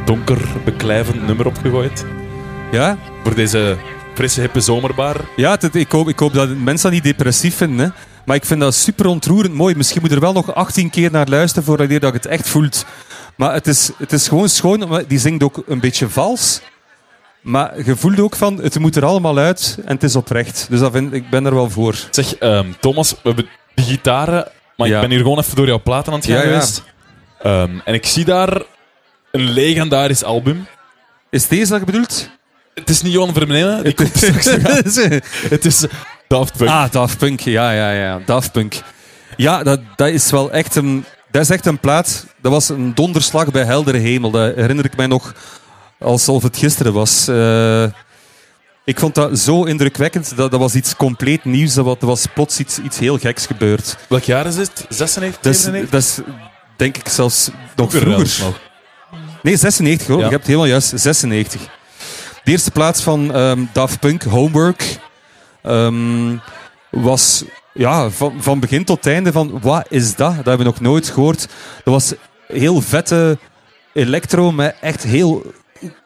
[0.05, 2.05] donker beklijvend nummer opgegooid.
[2.71, 3.77] Ja, Voor deze
[4.13, 5.15] frisse, hippe zomerbar.
[5.35, 7.85] ja het- ik, hoop, ik hoop dat mensen dat niet depressief vinden.
[7.85, 7.91] Hè.
[8.25, 9.75] Maar ik vind dat super ontroerend mooi.
[9.75, 12.49] Misschien moet je er wel nog 18 keer naar luisteren voordat je dat het echt
[12.49, 12.85] voelt.
[13.35, 15.03] Maar het is, het is gewoon schoon.
[15.07, 16.61] Die zingt ook een beetje vals.
[17.41, 20.67] Maar je voelt ook van, het moet er allemaal uit en het is oprecht.
[20.69, 21.95] Dus dat vind, ik ben er wel voor.
[22.11, 24.95] Zeg, ehm, Thomas, we hebben die gitaren, maar Ja.
[24.95, 26.65] ik ben hier gewoon even door jouw platen aan het gaan Ja, ja.
[27.41, 28.61] Ehm, en ik zie daar
[29.31, 30.67] een legendarisch album.
[31.29, 32.29] Is deze dat je bedoelt?
[32.73, 33.83] Het is niet Johan Vermeulen, aan.
[35.49, 35.85] Het is
[36.27, 36.69] Daft Punk.
[36.69, 37.39] Ah, Daft Punk.
[37.39, 38.21] Ja, ja, ja.
[38.25, 38.81] Daft Punk.
[39.37, 41.05] Ja, dat, dat is wel echt een...
[41.31, 42.25] Dat is echt een plaat...
[42.41, 44.31] Dat was een donderslag bij heldere hemel.
[44.31, 45.33] Dat herinner ik mij nog
[45.99, 47.27] alsof het gisteren was.
[47.27, 47.83] Eh,
[48.85, 50.37] ik vond dat zo indrukwekkend.
[50.37, 51.73] Dat, dat was iets compleet nieuws.
[51.73, 53.97] Dat was, was plots iets, iets heel geks gebeurd.
[54.09, 54.85] Welk jaar is het?
[54.89, 55.89] 96, Dat is, 97?
[55.89, 56.35] dat is
[56.77, 58.59] denk ik zelfs nog Vroeger nog.
[59.41, 60.19] Nee, 96 hoor.
[60.19, 60.25] Ja.
[60.25, 60.91] Je hebt helemaal juist.
[60.95, 61.61] 96.
[62.43, 64.99] De eerste plaats van ehm, Daft Punk, Homework,
[65.63, 66.35] ehm,
[66.89, 70.35] was ja, van, van begin tot einde van wat is dat?
[70.35, 71.39] Dat hebben we nog nooit gehoord.
[71.83, 72.13] Dat was
[72.47, 73.37] heel vette
[73.93, 75.53] electro met echt heel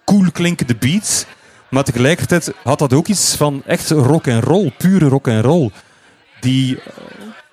[0.05, 1.25] cool klinkende beats.
[1.69, 5.69] Maar tegelijkertijd had dat ook iets van echt rock en roll, pure rock en roll.
[6.39, 6.79] Die,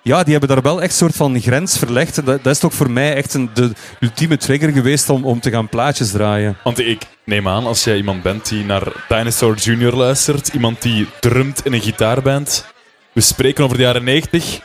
[0.01, 2.17] ja, die hebben daar wel echt een soort van grens verlegd.
[2.17, 5.39] En Dat, dat is toch voor mij echt een, de ultieme trigger geweest om, om
[5.39, 6.57] te gaan plaatjes draaien.
[6.63, 9.95] Want ik neem aan, als jij iemand bent die naar Dinosaur Jr.
[9.95, 12.65] luistert, iemand die drumt in een gitaarband,
[13.11, 14.59] we spreken over de jaren 90,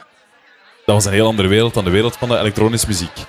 [0.85, 3.25] dat was een heel andere wereld dan de wereld van de elektronische muziek.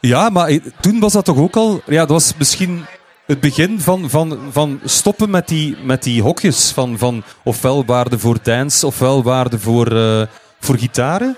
[0.00, 1.82] Ja, maar toen was dat toch ook al...
[1.86, 2.84] Ja, dat was misschien
[3.26, 6.70] het begin van, van, van stoppen met die, met die hokjes.
[6.70, 10.22] Van, van ofwel waarde voor dance, ofwel waarde voor, eh,
[10.60, 11.36] voor gitaren.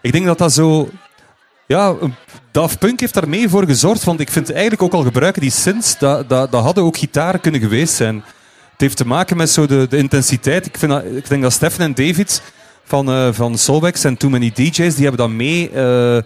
[0.00, 0.88] Ik denk dat dat zo...
[1.66, 1.94] Ja,
[2.50, 4.04] Daft Punk heeft daar mee voor gezorgd.
[4.04, 7.40] Want ik vind eigenlijk ook al gebruiken die synths, dat, dat, dat hadden ook gitaren
[7.40, 8.14] kunnen geweest zijn.
[8.72, 10.66] Het heeft te maken met zo de, de intensiteit.
[10.66, 12.42] Ik, vind dat, ik denk dat Stefan en David
[12.84, 16.18] van, eh van Solvex en Too Many DJ's, die hebben dat mee eh,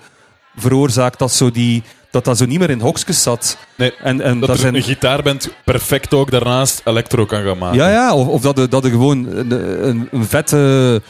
[0.56, 3.56] veroorzaakt dat, zo die, dat dat zo niet meer in hokjes zat.
[3.76, 7.76] Nee, En, en dat er zijn, een gitaarband perfect ook daarnaast electro kan gaan maken.
[7.78, 9.50] ja, ja, of, of dat je, dat je gewoon een,
[9.88, 11.02] een, een vette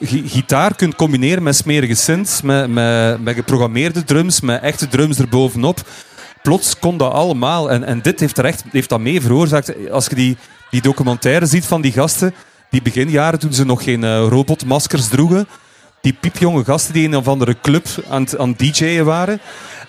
[0.00, 5.80] gitaar kunt combineren met smerige synths, met, met, met geprogrammeerde drums, met echte drums erbovenop.
[6.42, 7.70] Plots kon dat allemaal.
[7.70, 9.90] En, en dit heeft, er echt, heeft dat mee veroorzaakt.
[9.90, 10.36] Als je die,
[10.70, 12.34] die documentaire ziet van die gasten,
[12.70, 15.48] die beginjaren toen ze nog geen eh, robotmaskers droegen,
[16.00, 19.40] die piepjonge gasten die een of andere club aan het, DJ'en waren.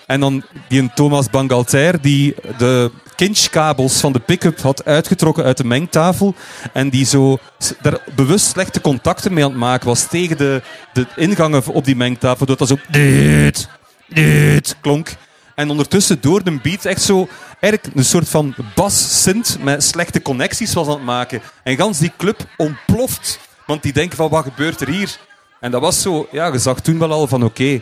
[0.06, 5.64] En dan die Thomas Bangalter die de kinchkabels van de pick-up had uitgetrokken uit de
[5.64, 6.34] mengtafel.
[6.72, 7.38] En die zo
[7.82, 11.96] daar bewust slechte contacten mee aan het maken was tegen de, de ingangen op die
[11.96, 12.46] mengtafel.
[12.46, 13.68] Doordat dat zo dit,
[14.08, 15.14] dit klonk.
[15.54, 17.28] En ondertussen door de beat echt zo
[17.60, 21.42] eigenlijk een soort van bas-synth met slechte connecties was aan het maken.
[21.62, 23.38] En gans die club ontploft.
[23.66, 25.16] Want die denken van wat gebeurt er hier?
[25.60, 27.80] En dat was zo, ja, je zag toen wel al van oké,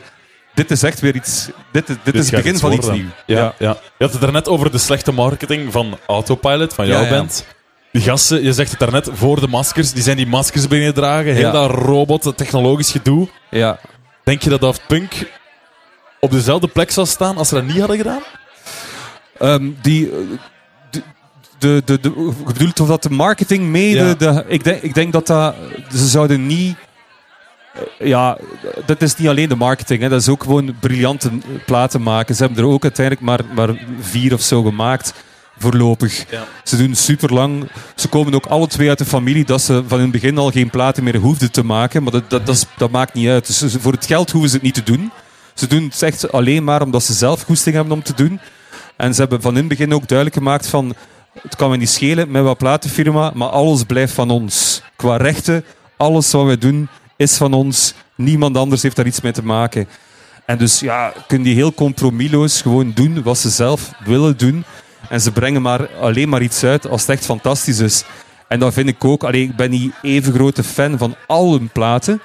[0.55, 3.11] dit is echt weer iets, dit, is- dit, is het begin van iets nieuws.
[3.27, 3.77] Ja, ja.
[3.99, 7.47] Je had het daarnet over de slechte marketing van Autopilot, van jouw Ja, band.
[7.93, 11.35] Die gasten, je zegt het daarnet, voor de maskers, die zijn die maskers beginnen dragen.
[11.35, 13.29] Heel dat robot, dat technologisch gedoe.
[13.51, 13.79] ja.
[14.25, 15.13] Denk je dat Daft Punk
[16.21, 18.21] op dezelfde plek zou staan als ze dat niet hadden gedaan?
[19.39, 20.17] Ehm, die, eh,
[20.91, 21.03] de,
[21.59, 23.95] de, de, de, je bedoelt of dat de marketing mee...
[23.95, 24.05] Ja.
[24.05, 25.55] De, de, ik, denk, ik denk dat dat...
[25.91, 26.77] Ze zouden niet...
[27.99, 28.39] eh, Ja,
[28.87, 30.03] dat is niet alleen de marketing.
[30.03, 30.09] Hè.
[30.09, 31.31] Dat is ook gewoon briljante
[31.67, 32.35] platen maken.
[32.35, 35.13] Ze hebben er ook uiteindelijk maar, maar vier of zo gemaakt.
[35.59, 36.25] Voorlopig.
[36.31, 36.45] Ja.
[36.65, 37.71] Ze doen super lang.
[37.95, 40.51] Ze komen ook alle twee uit de familie dat ze van in het begin al
[40.51, 42.03] geen platen meer hoefden te maken.
[42.03, 43.47] Maar dat, dat, dat, is- dat maakt niet uit.
[43.61, 45.11] Dus voor het geld hoeven ze het niet te doen.
[45.55, 48.41] Ze doen het echt alleen maar omdat ze zelf goesting hebben om te doen.
[48.97, 50.95] En ze hebben van in het begin ook duidelijk gemaakt van...
[51.43, 54.83] Het kan me niet schelen met wat platenfirma, maar alles blijft van ons.
[54.97, 55.65] Qua rechten,
[55.97, 56.89] alles wat wij doen
[57.21, 57.95] is van ons.
[58.15, 59.89] Niemand anders heeft daar iets mee te maken.
[60.45, 64.65] En dus ja, kunnen die heel compromisloos gewoon doen wat ze zelf willen doen.
[65.09, 68.05] En ze brengen maar alleen maar iets uit als het echt fantastisch is.
[68.49, 69.25] En dat vind ik ook.
[69.25, 72.21] Allee, ik ben niet even grote fan van al hun platen.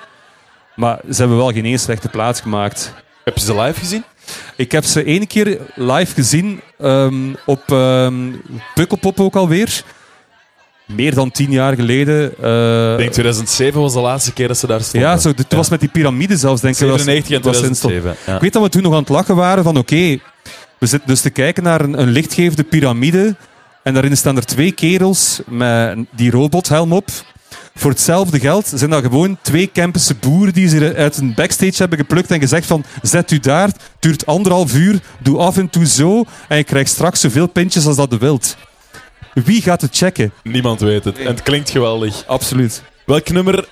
[0.75, 2.93] Maar ze hebben wel geen één slechte plaat gemaakt.
[3.23, 4.03] Heb je ze live gezien?
[4.55, 8.31] Ik heb ze één keer live gezien ehm, op ehm
[8.73, 9.83] Pukkelpop ook alweer.
[10.85, 12.33] Meer dan tien jaar geleden.
[12.41, 15.09] eh, Ik denk 2007 was de laatste keer dat ze daar stonden.
[15.09, 16.79] ja, zo, het was met die piramide zelfs, denk ik.
[16.79, 17.93] 97 en was- was instond.
[17.93, 18.31] 2007.
[18.31, 18.35] Ja.
[18.35, 20.17] Ik weet dat we toen nog aan het lachen waren van oké,
[20.79, 23.35] we zitten dus te kijken naar een, een lichtgevende piramide.
[23.83, 27.09] En daarin staan er twee kerels met die robothelm op.
[27.75, 31.97] Voor hetzelfde geld zijn dat gewoon twee Kempische boeren die ze uit een backstage hebben
[31.97, 33.69] geplukt en gezegd van zet u daar,
[33.99, 37.95] duurt anderhalf uur, doe af en toe zo en je krijgt straks zoveel pintjes als
[37.95, 38.57] dat je wilt.
[39.43, 40.31] Wie gaat het checken?
[40.43, 41.17] Niemand weet het.
[41.17, 42.23] En het klinkt geweldig.
[42.27, 42.83] Absoluut.
[43.05, 43.67] Welk nummer?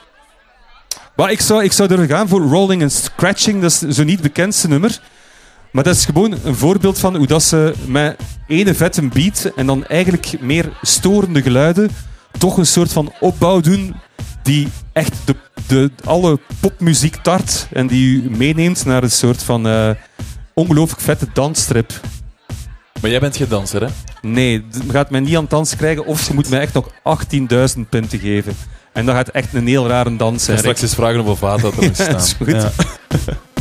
[1.15, 3.61] Maar ik zou, ik zou durven gaan voor Rolling and Scratching.
[3.61, 4.99] Dat is zo niet bekendste nummer.
[5.71, 9.65] Maar dat is gewoon een voorbeeld van hoe dat ze met ene vette beat en
[9.65, 11.89] dan eigenlijk meer storende geluiden
[12.37, 13.95] toch een soort van opbouw doen
[14.43, 15.35] die echt de,
[15.67, 19.89] de, alle popmuziek tart en die u meeneemt naar een soort van eh,
[20.53, 21.99] ongelooflijk vette dansstrip.
[23.03, 23.87] Maar jij bent geen danser, hè?
[24.21, 26.89] Nee, gaat mij niet aan het dansen krijgen of ze moet mij echt nog
[27.75, 28.55] 18.000 punten geven.
[28.93, 30.57] En dat gaat echt een heel rare dans zijn.
[30.57, 32.15] En straks eens vragen of vaat dat er moet staan.
[32.15, 32.47] is goed.
[32.47, 32.71] Ja.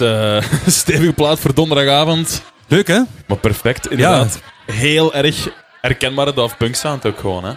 [0.00, 2.42] eh stevige plaat voor donderdagavond.
[2.68, 3.00] Leuk, hè?
[3.26, 4.40] Maar perfect, inderdaad.
[4.66, 5.48] Heel erg
[5.80, 7.52] herkenbare Daft Punk sound ook gewoon, hè.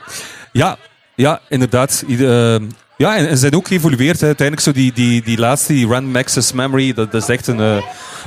[0.52, 0.78] Ja,
[1.16, 2.04] ja inderdaad.
[2.08, 2.68] Ieder- eh,
[2.98, 4.20] ja, en, ze zijn ook geëvolueerd.
[4.20, 4.26] Hè.
[4.28, 7.60] Uiteindelijk zo die, die, die laatste, die Random Access Memory, dat, dat is echt een,
[7.60, 7.76] eh,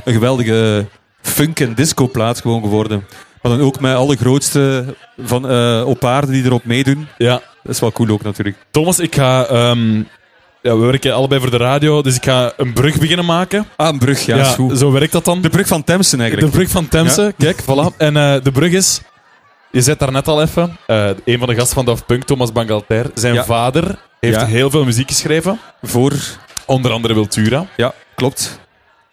[0.05, 0.87] een geweldige
[1.23, 3.07] funk- en disco-plaat gewoon geworden.
[3.43, 4.85] Maar dan ook met alle grootste
[5.19, 5.45] van,
[5.85, 7.07] op aarde die erop meedoen.
[7.19, 7.41] Ja.
[7.63, 8.57] Dat is wel cool ook natuurlijk.
[8.71, 9.47] Thomas, ik ga...
[9.47, 10.03] ehm,
[10.67, 13.67] ja, we werken allebei voor de radio, dus ik ga een brug beginnen maken.
[13.77, 14.79] Ah, een brug, ja, is goed.
[14.79, 15.41] zo werkt dat dan.
[15.41, 16.53] De brug van Temsen De eigenlijk.
[16.55, 17.97] brug van Temse, kijk, voilà.
[17.97, 19.01] En eh, de brug is...
[19.71, 20.77] Je zet daar net al even.
[20.87, 23.11] eh, een van de gasten van Daft Punk, Thomas Bangalter.
[23.15, 25.59] Zijn vader heeft heel veel muziek geschreven.
[25.83, 26.13] Voor,
[26.67, 27.67] Onder andere Wiltura.
[27.77, 28.61] ja, klopt.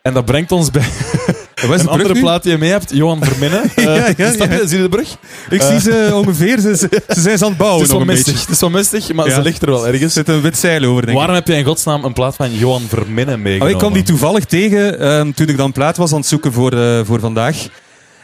[0.02, 0.84] En dat brengt ons bij
[1.68, 2.20] wat een de brug andere nu?
[2.20, 2.92] plaat die je mee hebt.
[2.96, 3.62] Johan Verminnen.
[3.76, 4.58] Eh, Ja, ja, snap je?
[4.62, 4.68] ja.
[4.68, 5.16] Zie je de brug?
[5.50, 5.68] Ik Eh.
[5.68, 6.60] zie ze ongeveer.
[6.60, 8.26] Ze, ze, zijn ze aan het bouwen Het is nog wel een mistig.
[8.26, 8.40] beetje.
[8.42, 10.14] Het is wel mistig, maar ze ligt er wel Er ergens.
[10.14, 11.16] zit een wit zeil over, denk ik.
[11.18, 13.74] Waarom heb jij in godsnaam een plaat van Johan Verminnen Oh, meegenomen?
[13.74, 16.72] ik kwam die toevallig tegen ehm, toen ik dan plaat was aan het zoeken voor,
[16.72, 17.68] eh, voor vandaag.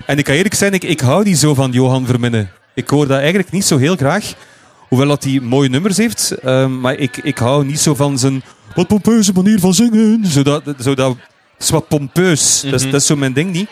[0.05, 2.49] En ik kan eerlijk zijn, ik, ik hou niet zo van Johan Verminnen.
[2.73, 4.33] Ik hoor dat eigenlijk niet zo heel graag.
[4.87, 6.31] Hoewel dat hij mooie nummers heeft.
[6.43, 8.41] ehm, maar ik, ik hou niet zo van zijn
[8.75, 10.21] wat pompeuze manier van zingen.
[10.25, 11.15] Zodat, zodat,
[11.59, 12.61] is wat pompeus.
[12.61, 12.91] dat, is, Mhm.
[12.91, 13.69] dat is zo mijn ding niet.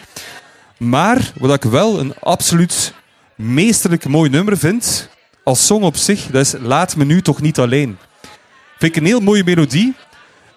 [0.77, 2.93] Maar wat ik wel een absoluut
[3.35, 5.09] meesterlijk mooi nummer vind,
[5.43, 7.97] als song op zich, dat is Laat me nu toch niet alleen.
[8.77, 9.93] Vind ik een heel mooie melodie.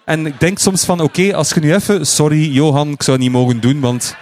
[0.05, 2.07] En ik denk soms van, oké, als je nu even...
[2.07, 4.15] Sorry, Johan, ik zou het niet mogen doen, want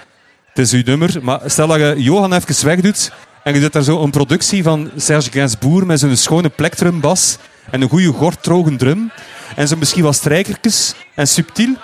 [0.53, 1.20] het is uw nummer.
[1.22, 3.12] Maar stel dat je Johan even wegdoet
[3.43, 7.38] en je zet daar zo een productie van Serge Gainsbourg met zo'n schone plektrumbas
[7.72, 9.12] en een goede gortrogen drum
[9.55, 11.76] en zo misschien wat strijkertjes en subtiel.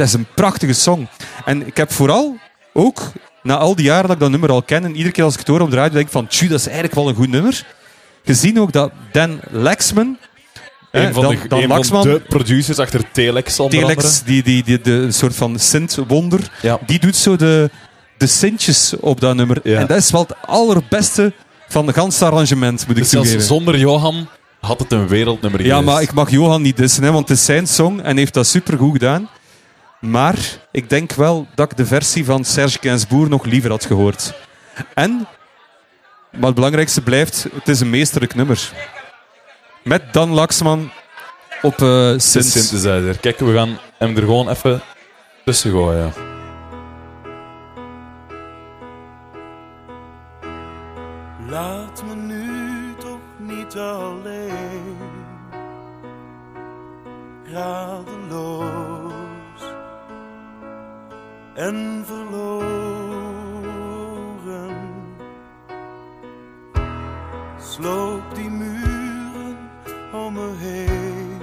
[0.00, 1.06] Dat is een prachtige song.
[1.44, 2.36] En ik heb vooral
[2.72, 3.02] ook,
[3.42, 5.38] na al die jaren dat ik dat nummer al ken, en iedere keer als ik
[5.38, 7.28] het hoor op de radio, denk ik van, tju, dat is eigenlijk wel een goed
[7.30, 7.66] nummer.
[8.24, 10.16] Gezien ook dat Dan Lexman,
[10.90, 13.78] Een van, de, Dan een Laxman, van de producers achter Telex onder.
[13.78, 16.78] Telex, die, die, die, de, een soort van synth-wonder, Ja.
[16.86, 17.70] die doet zo de,
[18.18, 19.60] de synthjes op dat nummer.
[19.62, 19.78] Ja.
[19.78, 21.32] En dat is wel het allerbeste
[21.68, 23.42] van het ganse arrangement, moet ik Dus toegeven.
[23.42, 24.28] zonder Johan
[24.60, 25.92] had het een wereldnummer Ja, geweest.
[25.92, 28.46] maar ik mag Johan niet dissen, hè, want het is zijn song en heeft dat
[28.46, 29.28] supergoed gedaan.
[30.00, 30.36] Maar
[30.70, 34.32] ik denk wel dat ik de versie van Serge Gainsbourg nog liever had gehoord.
[34.94, 35.26] En,
[36.30, 38.72] maar het belangrijkste blijft, het is een meesterlijk nummer.
[39.84, 40.90] Met Dan Laxman
[41.62, 42.22] op synth.
[42.22, 43.18] synthesizer.
[43.18, 44.82] Kijk, we gaan hem er gewoon even
[45.44, 46.39] tussen gooien.
[61.60, 63.50] En verloren.
[67.58, 69.58] Sloop die muren
[70.12, 71.40] om me heen,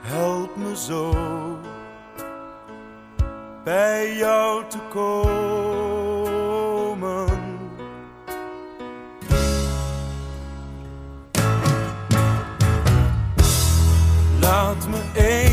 [0.00, 1.14] help me zo
[3.64, 5.20] bij jou te komen.
[14.40, 15.51] Laat me eens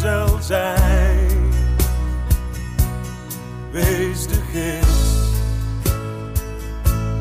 [0.00, 1.52] je gezel zijn.
[3.70, 4.88] Wees de gids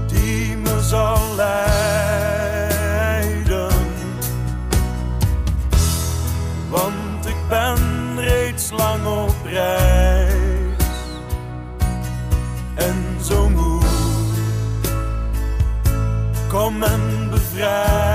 [0.08, 1.68] die me zal leiden.
[6.70, 10.84] Want ik ben reeds lang op reis
[12.76, 13.82] en zo moe.
[16.48, 18.09] Kom en bevrijd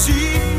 [0.00, 0.49] Vol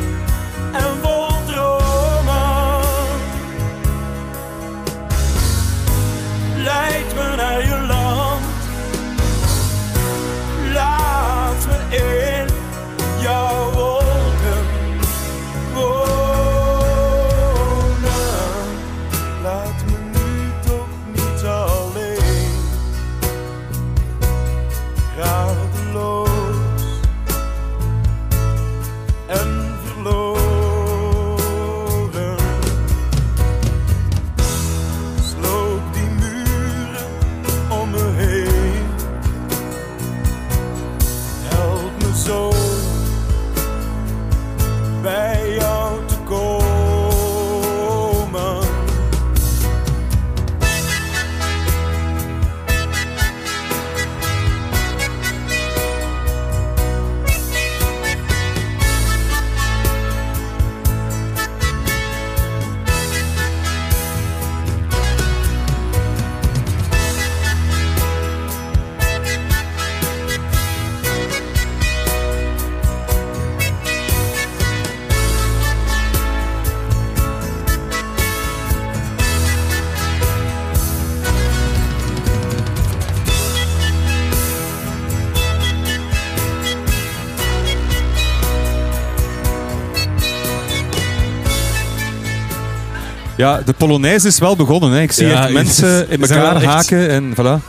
[93.41, 94.91] Ja, de Polonaise is wel begonnen.
[94.91, 95.01] Hè.
[95.01, 97.63] Ik zie Ja, echt mensen in elkaar haken en voilà.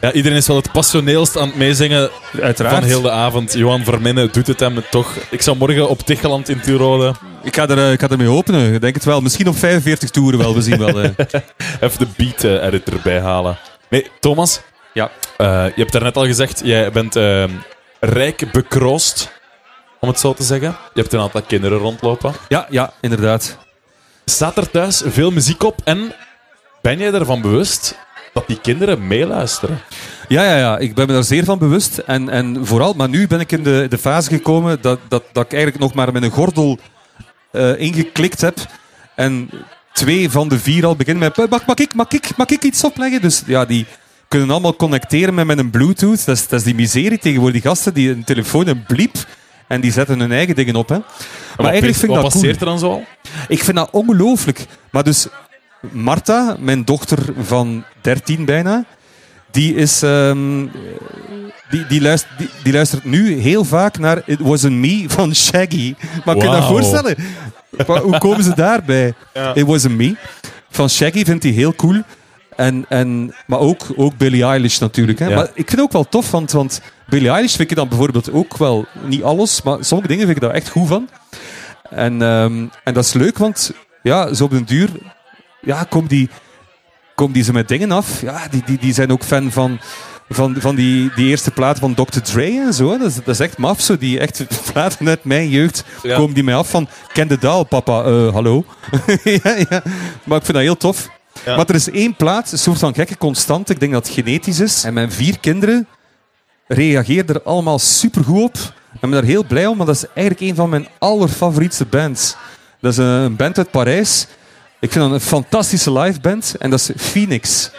[0.00, 2.10] Ja, iedereen is wel het passioneelst aan het meezingen
[2.42, 2.74] Uiteraard.
[2.74, 3.52] van heel de avond.
[3.52, 5.12] Johan Verminnen doet het hem toch.
[5.30, 8.74] Ik zou morgen op Ticheland in Tirode Ik ga, er, eh, ik ga ermee openen,
[8.74, 9.20] ik denk het wel.
[9.20, 11.00] Misschien op 45 toeren wel, we zien wel.
[11.00, 11.10] eh.
[11.80, 13.56] even de beat eh, edit erbij halen.
[13.90, 14.60] Nee, Thomas,
[14.92, 15.10] Ja.
[15.36, 17.14] eh, je hebt daarnet al gezegd, jij bent
[18.00, 19.32] rijk bekroost,
[20.00, 20.76] om het zo te zeggen.
[20.94, 22.32] Je hebt een aantal kinderen rondlopen.
[22.48, 23.58] ja, ja, inderdaad.
[24.24, 26.12] Staat er thuis veel muziek op en
[26.82, 27.98] ben jij ervan bewust
[28.32, 29.80] dat die kinderen meeluisteren?
[30.28, 31.98] Ja, ja, ja, ik ben me daar zeer van bewust.
[31.98, 35.44] En, en vooral, maar nu ben ik in de, de fase gekomen dat, dat, dat
[35.44, 36.78] ik eigenlijk nog maar met een gordel
[37.50, 38.56] eh, ingeklikt heb.
[39.14, 39.50] En
[39.92, 41.50] twee van de vier al beginnen met...
[41.50, 43.20] Mag, mag, ik, mag, ik, mag ik iets opleggen?
[43.20, 43.86] Dus ja, die
[44.28, 46.24] kunnen allemaal connecteren met, met een bluetooth.
[46.24, 47.62] Dat is, dat is die miserie tegenwoordig.
[47.62, 49.16] Die gasten die een telefoon bliep
[49.66, 50.88] en die zetten hun eigen dingen op.
[50.88, 50.98] Hè.
[51.56, 52.42] Maar eigenlijk vind ik wat dat cool.
[52.42, 53.04] passeert er dan zo al?
[53.48, 54.66] Ik vind dat ongelooflijk.
[54.90, 55.26] Maar dus,
[55.80, 58.84] Marta, mijn dochter van 13 bijna,
[59.50, 60.66] die, is, ehm,
[61.70, 65.34] die, die, luistert, die, die luistert nu heel vaak naar It Was a Me van
[65.34, 65.94] Shaggy.
[66.24, 67.16] Maar kun je dat voorstellen?
[67.86, 69.14] Hoe komen ze daarbij?
[69.34, 69.54] Ja.
[69.54, 70.16] It Was a Me
[70.70, 72.02] van Shaggy vindt hij heel cool.
[72.56, 75.18] En, en, maar ook, ook Billie Eilish natuurlijk.
[75.18, 75.28] Hè.
[75.28, 75.34] Ja.
[75.34, 78.32] Maar ik vind het ook wel tof, want, want Billie Eilish vind ik dan bijvoorbeeld
[78.32, 81.08] ook wel, niet alles, maar sommige dingen vind ik daar echt goed van.
[81.90, 84.90] En, ehm, en dat is leuk, want ja, zo op den duur
[85.60, 86.28] ja, komen die,
[87.14, 88.20] komen die ze met dingen af.
[88.20, 89.80] Ja, die, die, die zijn ook fan van,
[90.28, 92.20] van, van die, die eerste plaat van Dr.
[92.22, 92.98] Dre en zo.
[92.98, 93.96] Dat is, dat is echt maf, zo.
[93.98, 96.16] Die echt platen uit mijn jeugd Ja.
[96.16, 96.88] komen die mij af van...
[97.12, 98.02] Ken de Daal, papa.
[98.02, 98.64] Eh, hallo.
[99.24, 99.82] ja, ja.
[100.24, 101.08] Maar ik vind dat heel tof.
[101.44, 101.56] Ja.
[101.56, 103.72] Maar er is één plaat, een soort van gekke constante.
[103.72, 104.84] Ik denk dat het genetisch is.
[104.84, 105.88] En mijn vier kinderen
[106.66, 108.56] reageerden er allemaal supergoed op.
[108.94, 112.36] Ik ben daar heel blij om, want dat is eigenlijk een van mijn allerfavorietste bands.
[112.80, 114.26] Dat is een band uit Parijs.
[114.80, 116.54] Ik vind dat een fantastische live band.
[116.58, 117.70] En dat is Phoenix.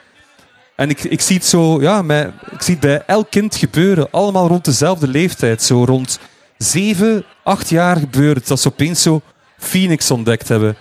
[0.76, 2.04] En ik, ik zie het zo, ja,
[2.52, 4.12] ik zie het bij elk kind gebeuren.
[4.12, 5.64] Allemaal rond dezelfde leeftijd.
[5.64, 6.20] Zo rond
[6.58, 8.48] zeven, acht jaar gebeurt.
[8.48, 9.22] Dat ze opeens zo
[9.58, 10.76] Phoenix ontdekt hebben.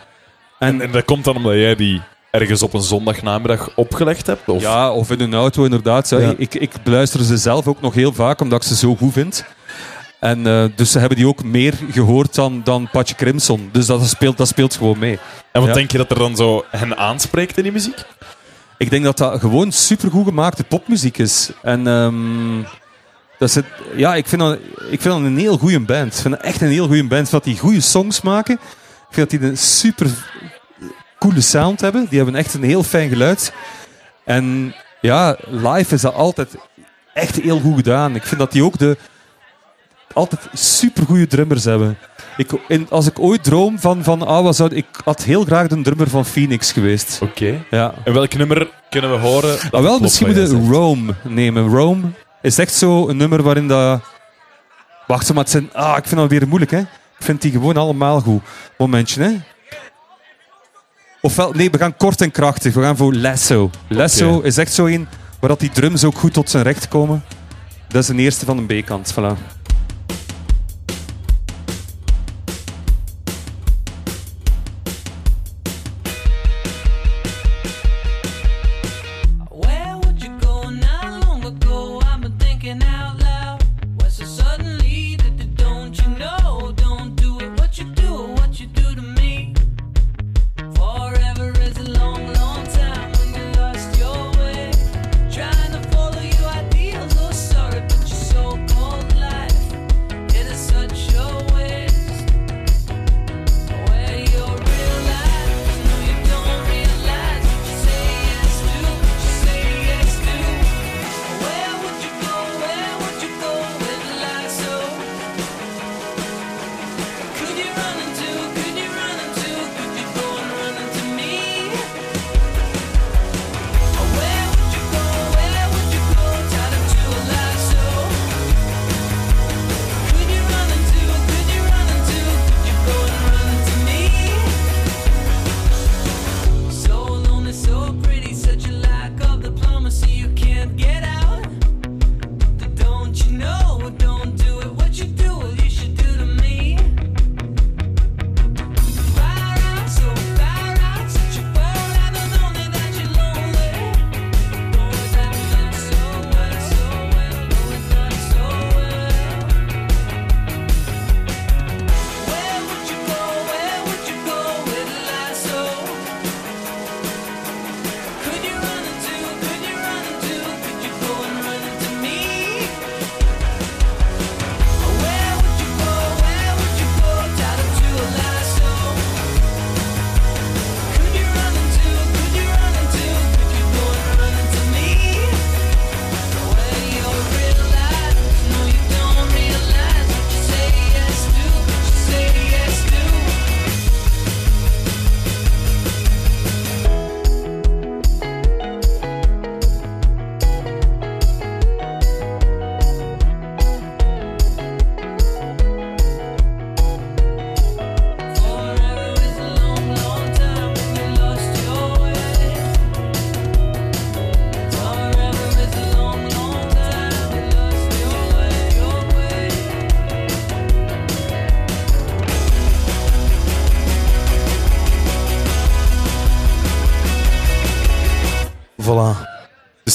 [0.59, 2.03] En, en dat komt dan omdat jij die
[2.41, 4.49] ergens op een zondagnamiddag opgelegd hebt?
[4.49, 4.63] Of?
[4.63, 6.09] Ja, of in een auto inderdaad.
[6.09, 6.35] Ja.
[6.37, 9.45] Ik, ik beluister ze zelf ook nog heel vaak, omdat ik ze zo goed vind.
[10.21, 13.69] En eh, dus ze hebben die ook meer gehoord dan, dan Patje Crimson.
[13.73, 15.19] Dus dat speelt, dat speelt gewoon mee.
[15.53, 15.75] En wat Ja.
[15.75, 18.03] denk je dat er dan zo hen aanspreekt in die muziek?
[18.79, 21.51] Ik denk dat dat gewoon supergoed gemaakte popmuziek is.
[21.63, 22.63] En ehm,
[23.39, 23.65] dat is het,
[23.97, 24.59] ja, ik vind, dat,
[24.91, 26.15] ik vind dat een heel goede band.
[26.15, 27.31] Ik vind dat echt een heel goede band.
[27.31, 28.55] Dat die goede songs maken.
[29.09, 30.07] Ik vind dat die een super
[31.25, 32.07] coole sound hebben.
[32.09, 33.53] Die hebben echt een heel fijn geluid.
[34.25, 36.57] En ja, live is dat altijd
[37.15, 38.15] echt heel goed gedaan.
[38.15, 38.97] Ik vind dat die ook de
[40.13, 41.99] altijd supergoeie drummers hebben.
[42.37, 45.67] Ik, in, als ik ooit droom van, van ah, wat zou, ik had heel graag
[45.67, 47.19] de drummer van Phoenix geweest.
[47.23, 47.65] Oké.
[47.71, 47.95] Ja.
[48.05, 49.59] En welk nummer kunnen we horen?
[49.71, 50.75] Ah, wel, misschien wat moet jij je zegt?
[50.75, 51.69] Rome nemen.
[51.69, 52.03] Rome
[52.43, 54.01] is echt zo een nummer waarin dat...
[55.07, 55.69] Wacht, maar het zijn...
[55.73, 56.79] Ah, ik vind dat weer moeilijk, hè.
[56.79, 58.43] Ik vind die gewoon allemaal goed.
[58.79, 59.54] Momentje, hè.
[61.25, 62.75] Ofwel, nee, we gaan kort en krachtig.
[62.75, 63.71] We gaan voor Lasso.
[63.89, 65.07] Lasso is echt zo een
[65.41, 67.25] waar dat die drums ook goed tot zijn recht komen.
[67.89, 69.13] Dat is de eerste van de B-kant.
[69.13, 69.63] Voilà.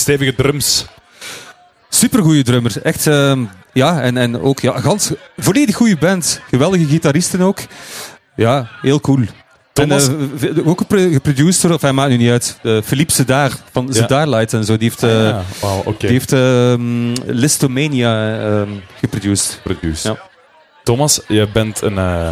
[0.10, 0.86] Stevige drums.
[1.90, 2.82] Supergoeie drummer.
[2.82, 6.42] Echt, ehm, ja, en, en ook ja, gans, volledig goede band.
[6.50, 7.60] Geweldige gitaristen ook.
[8.36, 9.24] Ja, heel cool.
[9.74, 13.52] Thomas- En, eh, ook geproduced door, of hij maakt nu niet uit, uh, Philippe Sedar
[13.72, 13.94] van Ja.
[13.94, 14.78] Sedar Light en zo.
[14.78, 15.44] Die heeft, eh, ja,
[15.86, 15.98] oké.
[15.98, 19.60] die heeft ehm, Listomania ehm geproduced.
[19.64, 20.08] Produce.
[20.08, 20.18] Ja.
[20.84, 22.32] Thomas, je bent een eh,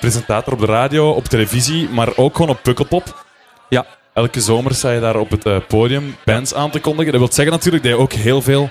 [0.00, 3.24] presentator op de radio, op televisie, maar ook gewoon op Pukkelpop.
[3.68, 3.86] Ja.
[4.14, 7.12] Elke zomer sta je daar op het eh, podium bands aan te kondigen.
[7.12, 8.70] Dat wil zeggen natuurlijk dat je ook heel veel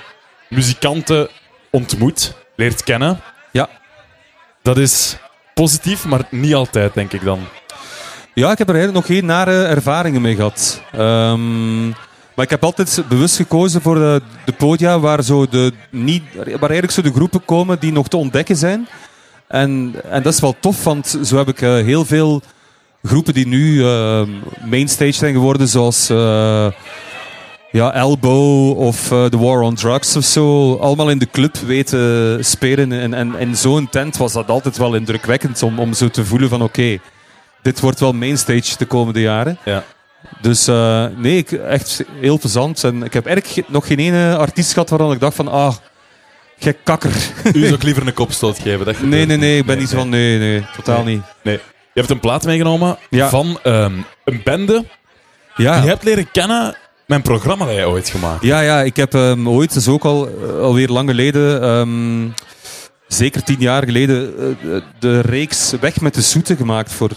[0.49, 1.29] muzikanten
[1.69, 3.19] ontmoet, leert kennen.
[3.51, 3.69] Ja.
[4.61, 5.17] Dat is
[5.53, 7.39] positief, maar niet altijd, denk ik dan.
[8.33, 10.81] Ja, ik heb er eigenlijk nog geen nare ervaringen mee gehad.
[10.91, 16.23] Ehm, maar ik heb altijd bewust gekozen voor de, de podia waar, zo de, niet,
[16.35, 18.87] waar eigenlijk zo de groepen komen die nog te ontdekken zijn.
[19.47, 22.41] En, en dat is wel tof, want zo heb ik eh, heel veel
[23.03, 24.29] groepen die nu ehm,
[24.65, 26.67] mainstage zijn geworden, zoals eh,
[27.71, 32.45] ja, Elbow of eh, The War on Drugs of zo, allemaal in de club weten
[32.45, 32.91] spelen.
[32.91, 36.49] En, en in zo'n tent was dat altijd wel indrukwekkend om, om zo te voelen
[36.49, 36.97] van oké,
[37.61, 39.57] dit wordt wel mainstage de komende jaren.
[39.65, 39.83] Ja.
[40.41, 42.83] Dus eh, nee, ik, echt heel plezant.
[42.83, 45.73] En ik heb eigenlijk ge- nog geen ene artiest gehad waarvan ik dacht van ah,
[46.59, 47.11] gek kakker.
[47.53, 48.85] U zou ook liever een kopstoot geven.
[48.85, 51.15] Dat Nee, nee, nee, ik ben Nee, niet van nee, nee, totaal Nee.
[51.15, 51.23] niet.
[51.43, 51.59] Nee.
[51.99, 53.29] Je hebt een plaat meegenomen Ja.
[53.29, 53.93] van ehm,
[54.25, 54.85] een bende
[55.55, 55.73] Ja.
[55.73, 56.75] die je hebt leren kennen
[57.07, 60.27] een programma dat jij ooit gemaakt Ja, ja, ik heb ehm, ooit, is ook al,
[60.27, 62.27] eh, alweer lang geleden, ehm,
[63.07, 67.09] zeker tien jaar geleden, eh, de- de reeks Weg met de Zoete gemaakt voor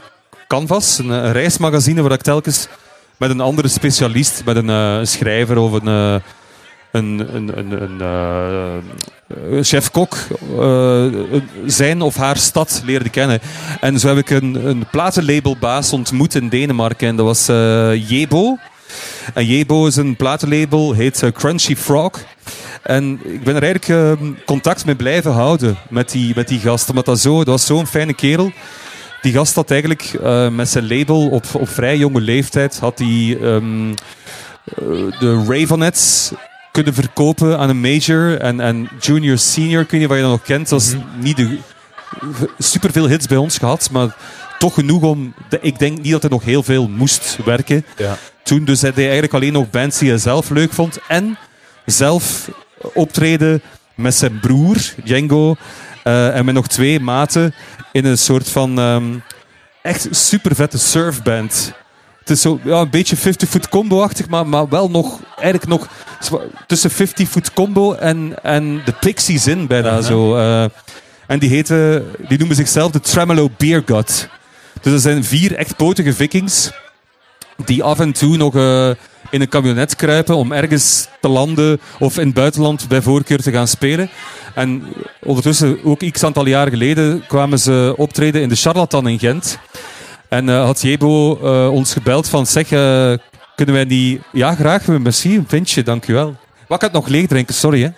[0.49, 0.99] Canvas.
[0.99, 2.69] Een, eh, reismagazine waar ik telkens
[3.17, 6.15] met een andere specialist, met een eh, schrijver of een, eh,
[6.93, 8.77] een, een, een, een eh,
[9.27, 10.17] eh, chef-kok,
[10.59, 11.07] eh,
[11.67, 13.41] zijn of haar stad leerde kennen.
[13.81, 17.09] En zo heb ik een, een platenlabelbaas ontmoet in Denemarken.
[17.09, 18.59] En dat was eh, Jebo.
[19.35, 22.11] En Jebo is een platenlabel, heet Crunchy Frog.
[22.83, 26.89] En ik ben er eigenlijk eh, contact mee blijven houden met die, met die gast.
[26.89, 28.53] Omdat dat, zo, dat was zo'n fijne kerel.
[29.21, 30.19] Die gast had eigenlijk
[30.53, 33.91] met zijn label op, op vrij jonge leeftijd had hij ehm,
[34.65, 36.33] eh, de Ravenettes
[36.73, 38.41] kunnen verkopen aan een major.
[38.41, 40.69] En, en junior, senior, ik weet niet wat je dat nog kent.
[40.69, 41.59] Dat was niet de,
[42.59, 44.17] superveel hits bij ons gehad, maar
[44.59, 45.35] toch genoeg om...
[45.49, 48.17] de- ik denk niet dat er nog heel veel moest werken Ja.
[48.43, 48.65] toen.
[48.65, 50.99] Dus hij deed eigenlijk alleen nog bands die hij zelf leuk vond.
[51.09, 51.39] En
[51.87, 52.49] zelf
[52.95, 53.63] optreden
[53.95, 55.57] met zijn broer, Django.
[56.03, 57.55] eh, en met nog twee maten
[57.93, 59.05] in een soort van ehm,
[59.83, 61.73] echt super vette surfband.
[62.23, 65.89] Het is zo ja, een beetje 50-foot combo-achtig, maar, maar wel nog eigenlijk nog
[66.67, 70.01] tussen 50-foot combo en, en de Pixies in bijna Aha.
[70.01, 70.37] zo.
[70.37, 70.65] eh.
[71.27, 74.29] en die, heten, die noemen zichzelf de Tremolo Beer God.
[74.83, 76.71] Dus dat zijn vier echt potige vikings
[77.65, 78.91] die af en toe nog eh,
[79.31, 83.51] in een camionet kruipen om ergens te landen of in het buitenland bij voorkeur te
[83.53, 84.11] gaan spelen.
[84.55, 84.83] En
[85.23, 89.59] ondertussen, ook x aantal jaar geleden, kwamen ze optreden in de Charlatan in Gent.
[90.33, 93.13] En eh, had Jebo eh, ons gebeld van, zeg, eh,
[93.55, 94.21] kunnen wij die...
[94.33, 96.37] Ja, graag, merci, een pintje, dank u wel.
[96.69, 97.91] Wat kan het nog leeg drinken, sorry hè.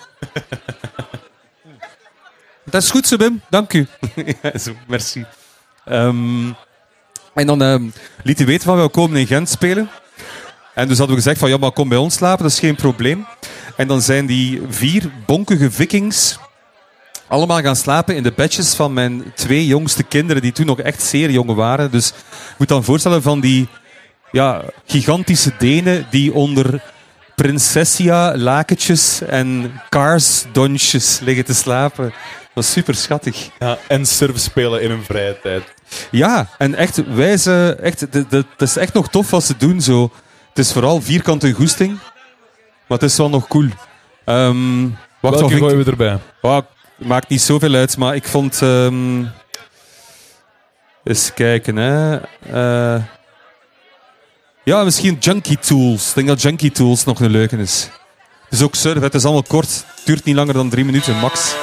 [2.70, 3.87] Dat is goed Wim, dank u.
[4.43, 5.24] ja, zo, merci.
[5.85, 6.53] Ehm,
[7.35, 7.85] en dan ehm,
[8.22, 9.89] liet hij weten van, we komen in Gent spelen.
[10.74, 12.76] En dus hadden we gezegd van, ja, maar kom bij ons slapen, dat is geen
[12.76, 13.26] probleem.
[13.76, 16.39] En dan zijn die vier bonkige vikings
[17.35, 21.03] allemaal gaan slapen in de bedjes van mijn twee jongste kinderen, die toen nog echt
[21.03, 21.91] zeer jong waren.
[21.91, 23.68] Dus je moet dan voorstellen van die
[24.30, 26.82] ja, gigantische Denen die onder
[27.35, 32.05] prinsessia lakentjes en cars donsjes liggen te slapen.
[32.05, 33.49] Dat was super schattig.
[33.59, 35.62] Ja, en surf spelen in hun vrije tijd.
[36.11, 40.11] Ja, en echt wijze, echt, het is echt nog tof wat ze doen zo.
[40.49, 41.91] Het is vooral vierkante goesting,
[42.87, 43.68] maar het is wel nog cool.
[44.24, 46.18] Ehm wacht, Welke wat ik- gooien we erbij?
[46.41, 46.59] Oh,
[46.97, 48.62] maakt niet zoveel uit, maar ik vond.
[48.62, 49.24] ehm
[51.05, 52.16] eens kijken, hè.
[52.53, 53.03] Eh,
[54.64, 56.09] ja, misschien Junkie Tools.
[56.09, 57.88] Ik denk dat Junkie Tools nog een leuke is.
[58.45, 59.84] Het is ook surf, het is allemaal kort.
[59.95, 61.55] Het duurt niet langer dan drie minuten, max.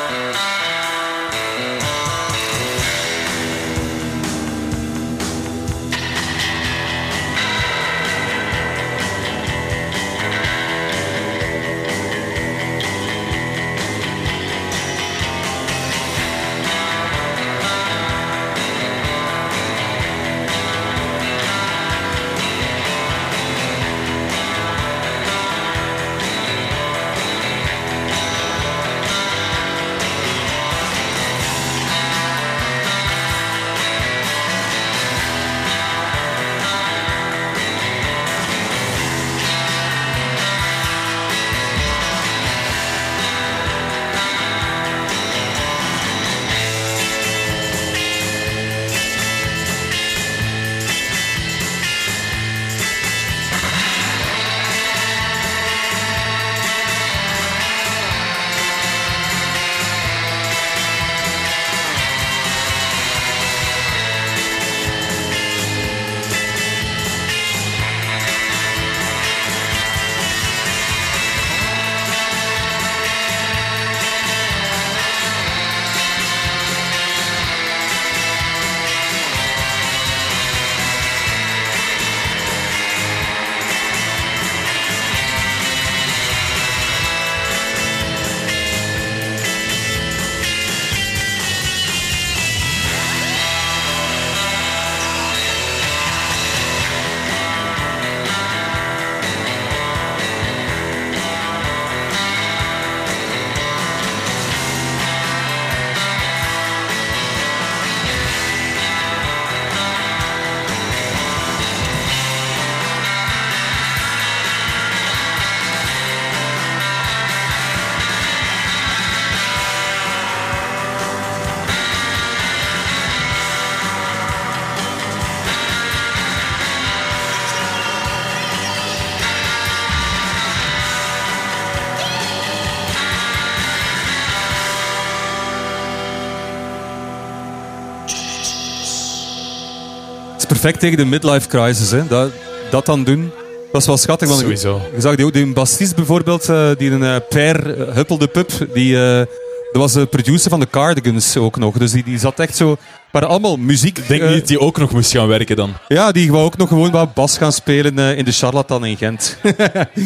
[140.61, 141.91] Perfect tegen de midlife crisis.
[141.91, 142.07] Hè.
[142.07, 142.31] Dat,
[142.69, 143.31] dat dan doen.
[143.71, 144.27] Dat is wel schattig.
[144.27, 144.81] Want Sowieso.
[144.95, 148.51] Je zag die, ook, die bassist bijvoorbeeld, eh, die een uh, Per eh, Huppelde Pup,
[148.73, 149.25] die, eh,
[149.71, 151.77] dat was de producer van de Cardigans ook nog.
[151.77, 152.77] Dus die, die zat echt zo...
[153.11, 153.97] waren allemaal muziek...
[153.97, 155.73] Ik denk eh, niet dat die ook nog moest gaan werken dan.
[155.87, 158.97] Ja, die wou ook nog gewoon wat bas gaan spelen eh, in de Charlatan in
[158.97, 159.37] Gent.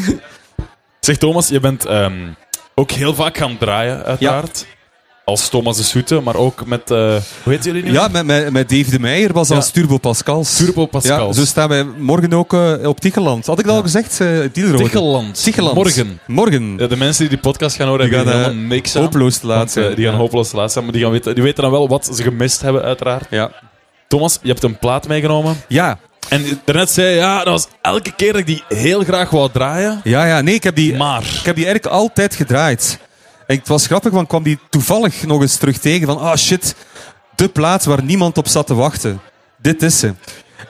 [1.00, 2.14] Zeg Thomas, je bent ehm,
[2.76, 4.66] ook heel vaak gaan draaien, uiteraard.
[5.26, 6.92] Als Thomas de Soete, maar ook met...
[6.92, 6.98] eh,
[7.44, 7.92] hoe heet jullie nu?
[7.92, 9.56] ja, met, met, met Dave de Meijer was Ja.
[9.56, 10.56] als Turbo Pascals.
[10.58, 11.36] Turbo Pascals.
[11.36, 13.46] Ja, zo staan wij morgen ook eh, op Ticheland.
[13.46, 14.20] Had ik dat al gezegd?
[14.20, 15.44] Uh, Ticheland.
[15.44, 15.76] Ticheland.
[15.76, 16.20] Morgen.
[16.28, 16.76] Morgen.
[16.78, 19.02] Ja, de mensen die die podcast gaan horen, Die gaan, hier eh, helemaal niks aan.
[19.02, 19.96] Hopeloos te laat eh, zijn.
[19.96, 22.10] die gaan hopeloos te laat zijn, maar die, gaan weten, die weten dan wel wat
[22.16, 23.26] ze gemist hebben, uiteraard.
[23.30, 23.52] Ja.
[24.08, 25.56] Thomas, je hebt een plaat meegenomen.
[25.68, 25.98] Ja.
[26.30, 29.50] En daarnet zei je, ja, dat was elke keer dat ik die heel graag wou
[29.52, 30.02] draaien.
[30.04, 31.22] ja, ja, nee, ik heb die, Maar...
[31.22, 33.00] ik heb die eigenlijk altijd gedraaid.
[33.48, 36.76] En het was grappig, want kwam die toevallig nog eens terug tegen van, ah shit,
[37.36, 39.22] de plaats waar niemand op zat te wachten.
[39.58, 40.14] Dit is ze.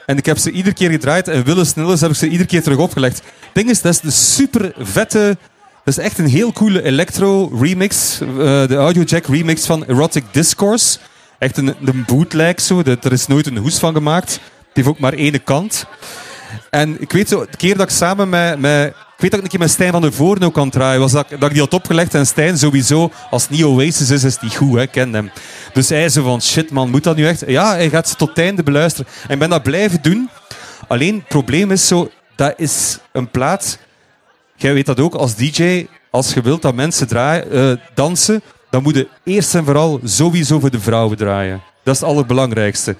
[0.06, 2.62] En ik heb ze iedere keer gedraaid en Wille Snilles heb ik ze iedere keer
[2.62, 3.16] terug opgelegd.
[3.16, 5.36] Het ding is, dat is de super vette...
[5.84, 8.20] Dat is echt een heel coole electro remix.
[8.20, 8.26] eh,
[8.66, 10.98] de Audiojack remix van Erotic Discourse.
[11.38, 12.82] Echt een, een bootleg zo.
[12.82, 14.32] Dat, er is nooit een hoes van gemaakt.
[14.32, 14.40] Het
[14.72, 15.86] heeft ook maar één kant.
[16.70, 18.58] En ik weet zo, de keer dat ik samen met...
[18.58, 21.00] met ik weet dat ik een keer met Stijn van der Voorden ook kan draaien.
[21.00, 22.14] Was dat, dat ik die had opgelegd.
[22.14, 24.88] En Stijn sowieso, als het Oasis is, is die goed.
[24.92, 25.30] Hè, hem.
[25.72, 27.42] Dus hij zo van, shit man, moet dat nu echt?
[27.46, 29.10] Ja, hij gaat ze tot het einde beluisteren.
[29.26, 30.30] En ik ben dat blijven doen.
[30.88, 33.78] Alleen, het probleem is zo, dat is een plaat...
[34.56, 38.82] Jij weet dat ook, als DJ, als je wilt dat mensen draaien, eh, dansen, dan
[38.82, 41.62] moet je eerst en vooral sowieso voor de vrouwen draaien.
[41.82, 42.96] Dat is het allerbelangrijkste.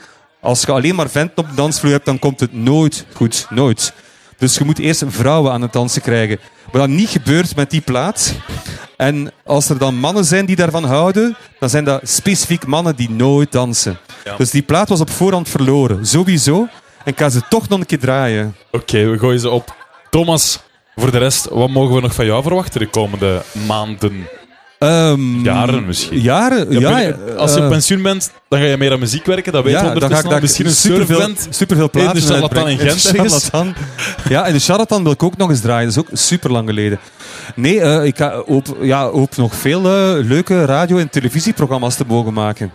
[0.47, 3.47] Als je alleen maar venten op de dansvloer hebt, dan komt het nooit goed.
[3.51, 3.93] Nooit.
[4.39, 6.39] Dus je moet eerst vrouwen aan het dansen krijgen.
[6.73, 8.35] Wat dat niet gebeurt met die plaat.
[8.97, 13.11] En als er dan mannen zijn die daarvan houden, dan zijn dat specifiek mannen die
[13.11, 13.99] nooit dansen.
[14.25, 14.37] Ja.
[14.37, 16.07] Dus die plaat was op voorhand verloren.
[16.07, 16.61] Sowieso.
[17.05, 18.57] En ik ga ze toch nog een keer draaien.
[18.71, 19.75] Oké, we gooien ze op.
[20.11, 20.59] Thomas,
[20.97, 24.29] voor de rest, wat mogen we nog van jou verwachten de komende maanden?
[24.79, 26.21] Ehm, Jaren misschien.
[26.21, 26.81] Jaren, ja.
[26.99, 29.53] Ja, ben- als je op eh, pensioen bent, dan ga je meer aan muziek werken.
[29.53, 31.47] Dat weten we dan ga ondertussen daar Misschien een superveel, surfband.
[31.55, 32.79] superveel platen in de Charlatan in.
[32.79, 33.01] Gent.
[33.17, 33.75] Charlatan.
[34.29, 35.89] Ja, en de Charlatan wil ik ook nog eens draaien.
[35.95, 36.99] Dat is ook super lang geleden.
[37.55, 42.33] Nee, eh, ik hoop, ja, hoop nog veel eh, leuke radio- en televisieprogramma's te mogen
[42.33, 42.73] maken.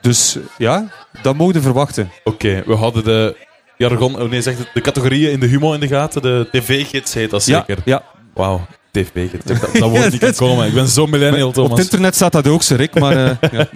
[0.00, 0.88] Dus ja,
[1.22, 2.10] dat mogen we verwachten.
[2.24, 3.36] Oké, we hadden de
[3.76, 6.22] jargon, oh nee, zegt het, de categorieën in de humo in de gaten.
[6.22, 7.82] De tv-gids heet dat Ja, zeker.
[7.84, 8.02] ja.
[8.34, 8.66] Wauw,
[9.04, 9.44] tv-gids.
[9.44, 10.66] Dat, dat woord niet kan komen.
[10.66, 11.70] Ik ben zo millennial, Op Thomas.
[11.70, 12.98] het internet staat dat ook, ik.
[13.00, 13.66] Maar eh, ja.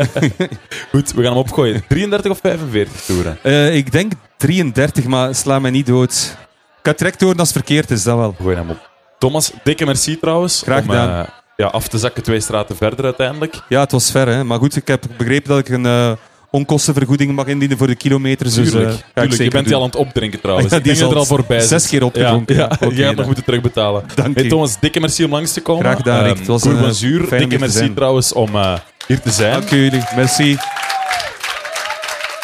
[0.90, 1.82] Goed, we gaan hem opgooien.
[1.88, 3.38] 33 of 45 toeren?
[3.42, 6.12] Eh, ik denk 33, maar sla mij niet dood.
[6.12, 8.34] Ik ga het direct horen als het verkeerd is, dat wel.
[8.38, 8.90] We gooien hem op.
[9.18, 10.62] Thomas, dikke merci trouwens.
[10.64, 11.24] Graag om, gedaan.
[11.24, 13.62] eh, ja, af te zakken twee straten verder uiteindelijk.
[13.68, 14.44] Ja, het was ver, hè.
[14.44, 16.12] maar goed, ik heb begrepen dat ik een eh,
[16.50, 18.54] onkostenvergoeding mag indienen voor de kilometers.
[18.54, 19.42] Dus, eh, Tuurlijk, ik tuurlijk.
[19.42, 20.70] je bent die al aan het opdrinken trouwens.
[20.70, 22.54] Ja, Ik die denk is er al voorbij zes keer opgedronken.
[22.56, 24.02] Ja, Ja, gaat nog moeten terugbetalen.
[24.14, 24.48] Dank Hey.
[24.48, 25.84] Thomas, dikke merci om langs te komen.
[25.84, 26.28] Graag gedaan, Rick.
[26.30, 28.72] Ehm, Het was een, van Zuur, dikke merci trouwens om eh,
[29.06, 29.52] hier te zijn.
[29.52, 30.56] Dank jullie, merci.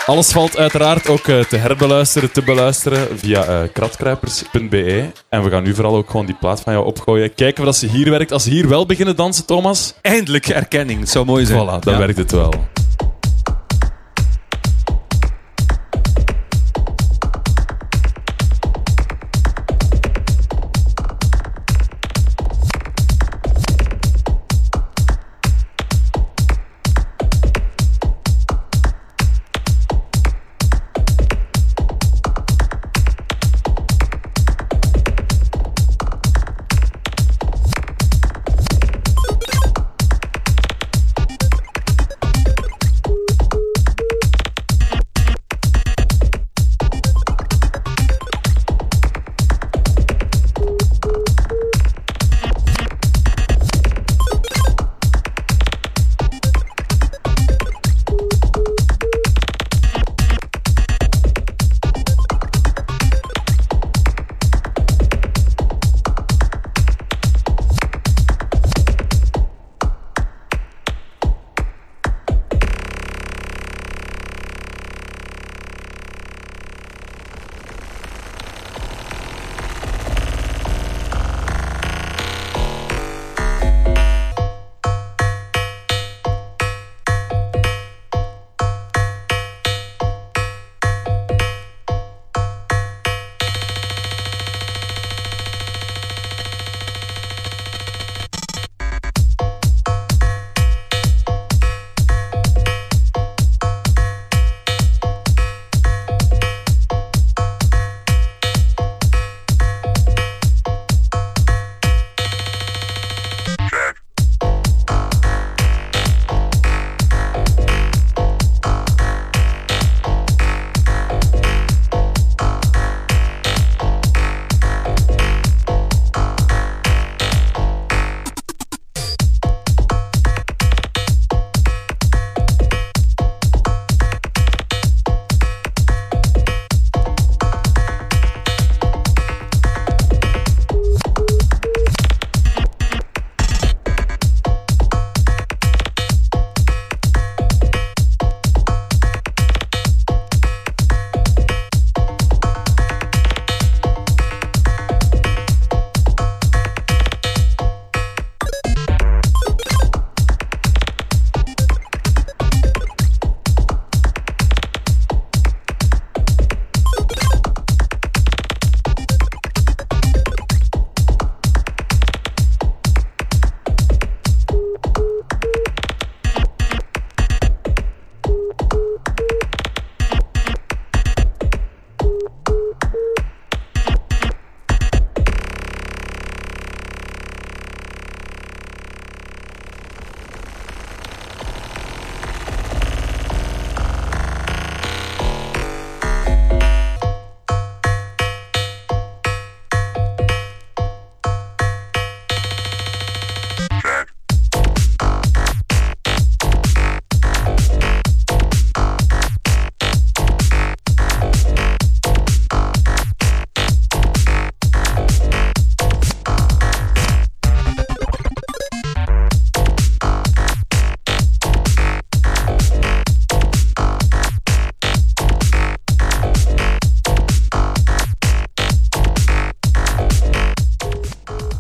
[0.06, 5.04] Alles valt uiteraard ook eh, te herbeluisteren, te beluisteren via eh, kratkruipers.be.
[5.28, 7.34] En we gaan nu vooral ook gewoon die plaat van jou opgooien.
[7.34, 8.32] Kijken of dat ze hier werkt.
[8.32, 11.58] Als ze hier wel beginnen dansen, Thomas, Eindelijk erkenning, het zou mooi zijn.
[11.66, 11.98] voilà, dan Ja.
[11.98, 12.52] werkt het wel.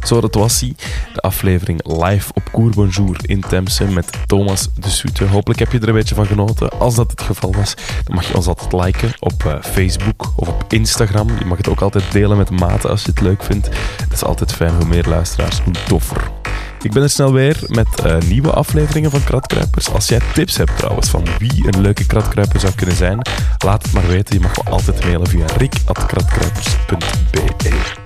[0.06, 0.74] Zo, dat was hij.
[1.12, 5.24] De aflevering live op Cour Bonjour in Temse met Thomas de Soete.
[5.24, 6.70] Hopelijk heb je er een beetje van genoten.
[6.70, 7.74] Als dat het geval was,
[8.04, 11.28] dan mag je ons altijd liken op eh, Facebook of op Instagram.
[11.38, 13.68] Je mag het ook altijd delen met maten als je het leuk vindt.
[14.02, 16.30] Het is altijd fijn, hoe meer luisteraars, hoe toffer.
[16.82, 19.92] Ik ben er snel weer met eh, nieuwe afleveringen van Kratkruipers.
[19.92, 23.26] Als jij tips hebt trouwens van wie een leuke kratkruiper zou kunnen zijn,
[23.64, 24.34] laat het maar weten.
[24.34, 28.05] Je mag me altijd mailen via rik.kratkruipers.be.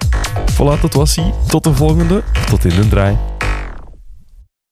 [0.61, 1.35] Voilà, dat was hij.
[1.47, 2.23] Tot de volgende.
[2.47, 3.30] Tot in de draai.